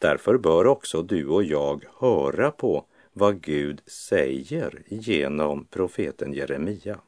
Därför 0.00 0.38
bör 0.38 0.66
också 0.66 1.02
du 1.02 1.26
och 1.26 1.44
jag 1.44 1.84
höra 1.98 2.50
på 2.50 2.86
vad 3.12 3.40
Gud 3.40 3.82
säger 3.86 4.82
genom 4.86 5.64
profeten 5.64 6.32
Jeremia. 6.32 7.00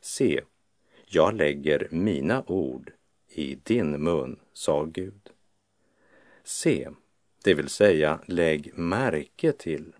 Se, 0.00 0.40
jag 1.06 1.34
lägger 1.34 1.88
mina 1.90 2.44
ord 2.46 2.92
i 3.28 3.54
din 3.54 4.02
mun, 4.02 4.40
sa 4.52 4.84
Gud. 4.84 5.30
Se, 6.44 6.88
det 7.44 7.54
vill 7.54 7.68
säga 7.68 8.20
lägg 8.26 8.78
märke 8.78 9.52
till. 9.52 9.92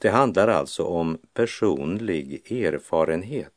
Det 0.00 0.10
handlar 0.10 0.48
alltså 0.48 0.84
om 0.84 1.18
personlig 1.34 2.52
erfarenhet. 2.52 3.52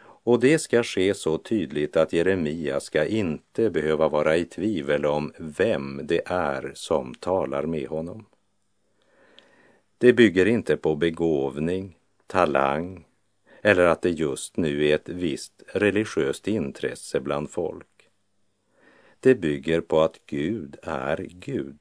Och 0.00 0.40
det 0.40 0.58
ska 0.58 0.82
ske 0.82 1.14
så 1.14 1.38
tydligt 1.38 1.96
att 1.96 2.12
Jeremia 2.12 2.80
ska 2.80 3.04
inte 3.04 3.70
behöva 3.70 4.08
vara 4.08 4.36
i 4.36 4.44
tvivel 4.44 5.06
om 5.06 5.32
vem 5.38 6.00
det 6.04 6.22
är 6.26 6.72
som 6.74 7.14
talar 7.14 7.62
med 7.62 7.88
honom. 7.88 8.26
Det 9.98 10.12
bygger 10.12 10.46
inte 10.46 10.76
på 10.76 10.94
begåvning, 10.94 11.96
talang 12.26 13.04
eller 13.62 13.86
att 13.86 14.02
det 14.02 14.10
just 14.10 14.56
nu 14.56 14.86
är 14.86 14.94
ett 14.94 15.08
visst 15.08 15.62
religiöst 15.66 16.48
intresse 16.48 17.20
bland 17.20 17.50
folk. 17.50 18.08
Det 19.20 19.34
bygger 19.34 19.80
på 19.80 20.00
att 20.00 20.20
Gud 20.26 20.76
är 20.82 21.16
Gud. 21.30 21.78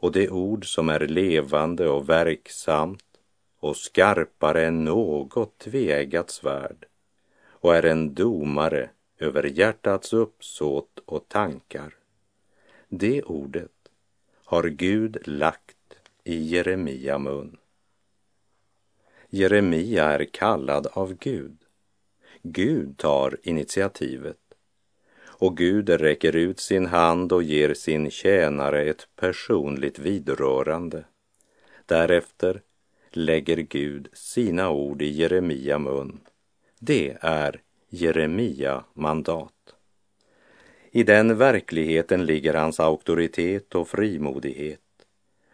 Och 0.00 0.12
det 0.12 0.30
ord 0.30 0.74
som 0.74 0.88
är 0.88 1.00
levande 1.00 1.88
och 1.88 2.08
verksamt 2.08 3.04
och 3.60 3.76
skarpare 3.76 4.66
än 4.66 4.84
något 4.84 5.58
tvegat 5.58 6.30
svärd 6.30 6.86
och 7.48 7.76
är 7.76 7.82
en 7.82 8.14
domare 8.14 8.90
över 9.18 9.44
hjärtats 9.44 10.12
uppsåt 10.12 10.98
och 11.04 11.28
tankar. 11.28 11.94
Det 12.88 13.22
ordet 13.22 13.72
har 14.44 14.68
Gud 14.68 15.28
lagt 15.28 15.76
i 16.24 16.36
Jeremia 16.36 17.18
mun. 17.18 17.56
Jeremia 19.30 20.04
är 20.04 20.24
kallad 20.24 20.86
av 20.86 21.14
Gud. 21.14 21.56
Gud 22.42 22.98
tar 22.98 23.38
initiativet 23.42 24.47
och 25.38 25.56
Gud 25.56 25.88
räcker 25.88 26.36
ut 26.36 26.60
sin 26.60 26.86
hand 26.86 27.32
och 27.32 27.42
ger 27.42 27.74
sin 27.74 28.10
tjänare 28.10 28.84
ett 28.84 29.08
personligt 29.16 29.98
vidrörande. 29.98 31.04
Därefter 31.86 32.62
lägger 33.10 33.56
Gud 33.56 34.08
sina 34.12 34.70
ord 34.70 35.02
i 35.02 35.08
Jeremia 35.08 35.78
mun. 35.78 36.20
Det 36.78 37.16
är 37.20 37.60
Jeremia 37.88 38.84
mandat. 38.94 39.52
I 40.90 41.02
den 41.02 41.38
verkligheten 41.38 42.26
ligger 42.26 42.54
hans 42.54 42.80
auktoritet 42.80 43.74
och 43.74 43.88
frimodighet 43.88 44.80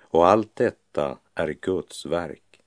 och 0.01 0.27
allt 0.27 0.57
detta 0.57 1.19
är 1.35 1.57
Guds 1.61 2.07
verk. 2.07 2.61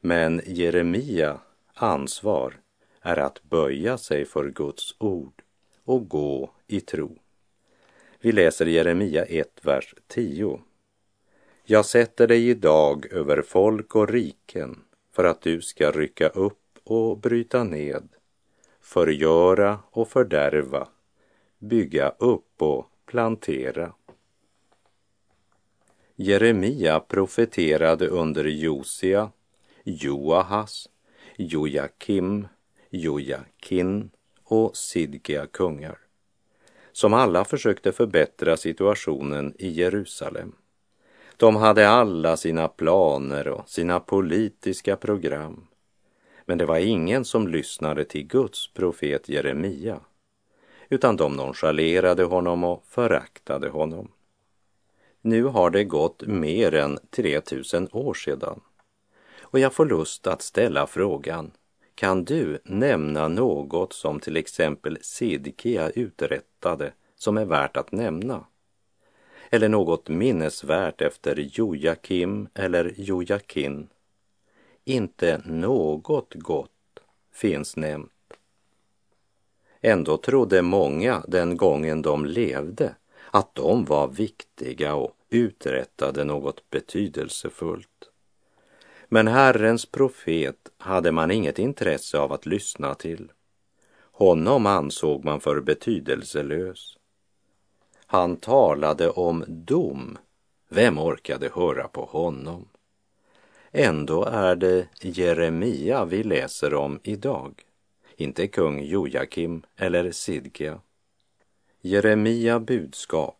Men 0.00 0.42
Jeremia 0.46 1.40
ansvar 1.74 2.54
är 3.02 3.16
att 3.16 3.42
böja 3.42 3.98
sig 3.98 4.24
för 4.24 4.50
Guds 4.50 4.94
ord 4.98 5.42
och 5.88 6.08
gå 6.08 6.50
i 6.66 6.80
tro. 6.80 7.18
Vi 8.20 8.32
läser 8.32 8.66
Jeremia 8.66 9.24
1, 9.24 9.60
vers 9.62 9.94
10. 10.06 10.60
Jag 11.64 11.86
sätter 11.86 12.26
dig 12.26 12.48
idag 12.48 13.06
över 13.06 13.42
folk 13.42 13.96
och 13.96 14.08
riken 14.08 14.78
för 15.12 15.24
att 15.24 15.40
du 15.42 15.60
ska 15.60 15.90
rycka 15.90 16.28
upp 16.28 16.78
och 16.84 17.18
bryta 17.18 17.64
ned, 17.64 18.08
förgöra 18.80 19.78
och 19.90 20.08
fördärva, 20.08 20.88
bygga 21.58 22.08
upp 22.08 22.62
och 22.62 22.86
plantera. 23.06 23.92
Jeremia 26.16 27.00
profeterade 27.00 28.08
under 28.08 28.44
Josia 28.44 29.30
Joahas, 29.84 30.88
Jojakim, 31.36 32.48
Jojakin 32.90 34.10
och 34.48 34.76
Sidkia 34.76 35.46
kungar, 35.46 35.98
som 36.92 37.14
alla 37.14 37.44
försökte 37.44 37.92
förbättra 37.92 38.56
situationen 38.56 39.54
i 39.58 39.68
Jerusalem. 39.68 40.52
De 41.36 41.56
hade 41.56 41.88
alla 41.88 42.36
sina 42.36 42.68
planer 42.68 43.48
och 43.48 43.68
sina 43.68 44.00
politiska 44.00 44.96
program. 44.96 45.66
Men 46.44 46.58
det 46.58 46.66
var 46.66 46.78
ingen 46.78 47.24
som 47.24 47.48
lyssnade 47.48 48.04
till 48.04 48.26
Guds 48.26 48.72
profet 48.72 49.28
Jeremia, 49.28 50.00
utan 50.88 51.16
de 51.16 51.32
nonchalerade 51.32 52.24
honom 52.24 52.64
och 52.64 52.84
föraktade 52.86 53.68
honom. 53.68 54.12
Nu 55.20 55.44
har 55.44 55.70
det 55.70 55.84
gått 55.84 56.22
mer 56.26 56.74
än 56.74 56.98
3000 57.10 57.88
år 57.92 58.14
sedan 58.14 58.60
och 59.50 59.58
jag 59.58 59.72
får 59.72 59.86
lust 59.86 60.26
att 60.26 60.42
ställa 60.42 60.86
frågan, 60.86 61.50
kan 61.98 62.24
du 62.24 62.58
nämna 62.64 63.28
något 63.28 63.92
som 63.92 64.20
till 64.20 64.36
exempel 64.36 64.98
Sidkia 65.00 65.90
uträttade 65.90 66.92
som 67.16 67.36
är 67.36 67.44
värt 67.44 67.76
att 67.76 67.92
nämna? 67.92 68.44
Eller 69.50 69.68
något 69.68 70.08
minnesvärt 70.08 71.00
efter 71.00 71.36
Jojakim 71.36 72.48
eller 72.54 72.94
Jojakin? 72.96 73.88
Inte 74.84 75.42
något 75.44 76.34
gott 76.34 77.00
finns 77.32 77.76
nämnt. 77.76 78.32
Ändå 79.80 80.16
trodde 80.16 80.62
många 80.62 81.24
den 81.28 81.56
gången 81.56 82.02
de 82.02 82.26
levde 82.26 82.94
att 83.30 83.54
de 83.54 83.84
var 83.84 84.08
viktiga 84.08 84.94
och 84.94 85.16
uträttade 85.28 86.24
något 86.24 86.70
betydelsefullt. 86.70 88.07
Men 89.08 89.28
Herrens 89.28 89.86
profet 89.86 90.68
hade 90.78 91.12
man 91.12 91.30
inget 91.30 91.58
intresse 91.58 92.18
av 92.18 92.32
att 92.32 92.46
lyssna 92.46 92.94
till. 92.94 93.32
Honom 94.12 94.66
ansåg 94.66 95.24
man 95.24 95.40
för 95.40 95.60
betydelselös. 95.60 96.96
Han 98.06 98.36
talade 98.36 99.10
om 99.10 99.44
dom. 99.48 100.18
Vem 100.68 100.98
orkade 100.98 101.50
höra 101.54 101.88
på 101.88 102.04
honom? 102.04 102.68
Ändå 103.72 104.24
är 104.24 104.56
det 104.56 104.88
Jeremia 105.00 106.04
vi 106.04 106.22
läser 106.22 106.74
om 106.74 107.00
idag, 107.02 107.62
inte 108.16 108.46
kung 108.46 108.84
Jojakim 108.84 109.62
eller 109.76 110.10
Sidkia. 110.10 110.80
Jeremia 111.80 112.60
budskap 112.60 113.38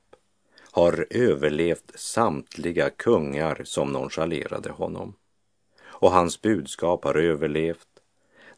har 0.73 1.07
överlevt 1.11 1.93
samtliga 1.95 2.91
kungar 2.91 3.61
som 3.65 3.93
nonchalerade 3.93 4.71
honom. 4.71 5.15
Och 6.01 6.11
hans 6.11 6.43
budskap 6.43 7.05
har 7.05 7.15
överlevt 7.15 7.89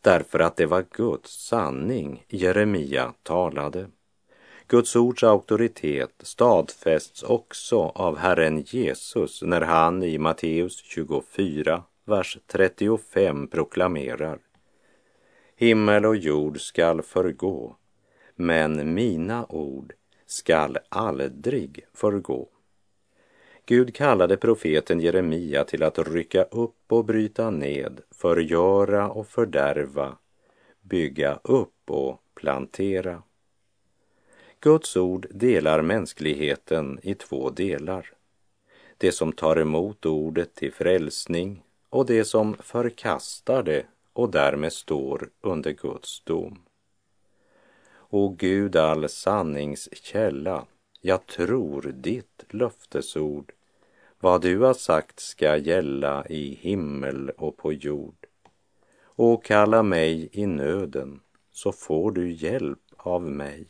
därför 0.00 0.38
att 0.38 0.56
det 0.56 0.66
var 0.66 0.84
Guds 0.90 1.46
sanning 1.46 2.24
Jeremia 2.28 3.14
talade. 3.22 3.90
Guds 4.66 4.96
ords 4.96 5.24
auktoritet 5.24 6.14
stadfästs 6.20 7.22
också 7.22 7.78
av 7.78 8.16
Herren 8.16 8.60
Jesus 8.60 9.42
när 9.42 9.60
han 9.60 10.02
i 10.02 10.18
Matteus 10.18 10.76
24, 10.76 11.82
vers 12.04 12.38
35 12.46 13.48
proklamerar 13.48 14.38
Himmel 15.56 16.06
och 16.06 16.16
jord 16.16 16.60
skall 16.60 17.02
förgå, 17.02 17.76
men 18.34 18.94
mina 18.94 19.46
ord 19.48 19.92
skall 20.26 20.78
aldrig 20.88 21.86
förgå. 21.94 22.48
Gud 23.70 23.94
kallade 23.94 24.36
profeten 24.36 25.00
Jeremia 25.00 25.64
till 25.64 25.82
att 25.82 25.98
rycka 25.98 26.42
upp 26.42 26.92
och 26.92 27.04
bryta 27.04 27.50
ned, 27.50 28.00
förgöra 28.10 29.10
och 29.10 29.26
fördärva, 29.26 30.16
bygga 30.80 31.40
upp 31.44 31.90
och 31.90 32.22
plantera. 32.34 33.22
Guds 34.60 34.96
ord 34.96 35.26
delar 35.30 35.82
mänskligheten 35.82 36.98
i 37.02 37.14
två 37.14 37.50
delar. 37.50 38.12
Det 38.98 39.12
som 39.12 39.32
tar 39.32 39.56
emot 39.56 40.06
ordet 40.06 40.54
till 40.54 40.72
frälsning 40.72 41.62
och 41.90 42.06
det 42.06 42.24
som 42.24 42.54
förkastar 42.54 43.62
det 43.62 43.86
och 44.12 44.30
därmed 44.30 44.72
står 44.72 45.30
under 45.40 45.70
Guds 45.70 46.20
dom. 46.24 46.58
O 48.08 48.36
Gud, 48.38 48.76
all 48.76 49.08
sanningskälla, 49.08 50.66
jag 51.00 51.26
tror 51.26 51.82
ditt 51.82 52.44
löftesord. 52.48 53.52
Vad 54.22 54.42
du 54.42 54.58
har 54.58 54.74
sagt 54.74 55.20
ska 55.20 55.56
gälla 55.56 56.26
i 56.28 56.54
himmel 56.54 57.30
och 57.30 57.56
på 57.56 57.72
jord. 57.72 58.26
Och 59.02 59.44
kalla 59.44 59.82
mig 59.82 60.28
i 60.32 60.46
nöden, 60.46 61.20
så 61.50 61.72
får 61.72 62.12
du 62.12 62.32
hjälp 62.32 62.78
av 62.96 63.22
mig. 63.22 63.66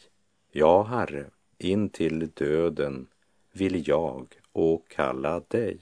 Ja, 0.53 0.83
Herre, 0.83 1.25
in 1.59 1.89
till 1.89 2.31
döden 2.35 3.07
vill 3.53 3.89
jag 3.89 4.27
åkalla 4.53 5.41
dig. 5.49 5.81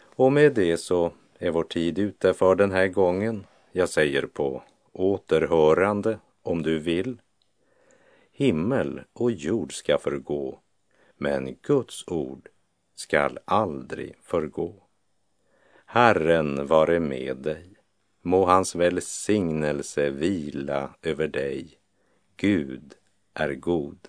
Och 0.00 0.32
med 0.32 0.54
det 0.54 0.76
så 0.76 1.12
är 1.38 1.50
vår 1.50 1.64
tid 1.64 1.98
ute 1.98 2.34
för 2.34 2.54
den 2.54 2.70
här 2.70 2.88
gången. 2.88 3.46
Jag 3.72 3.88
säger 3.88 4.26
på 4.26 4.62
återhörande 4.92 6.18
om 6.42 6.62
du 6.62 6.78
vill. 6.78 7.20
Himmel 8.32 9.00
och 9.12 9.30
jord 9.30 9.72
ska 9.72 9.98
förgå, 9.98 10.58
men 11.16 11.56
Guds 11.62 12.08
ord 12.08 12.48
skall 12.94 13.38
aldrig 13.44 14.14
förgå. 14.22 14.82
Herren 15.86 16.66
vare 16.66 17.00
med 17.00 17.36
dig. 17.36 17.76
Må 18.22 18.46
hans 18.46 18.74
välsignelse 18.74 20.10
vila 20.10 20.94
över 21.02 21.28
dig. 21.28 21.78
Gud 22.36 22.94
är 23.34 23.54
god. 23.54 24.08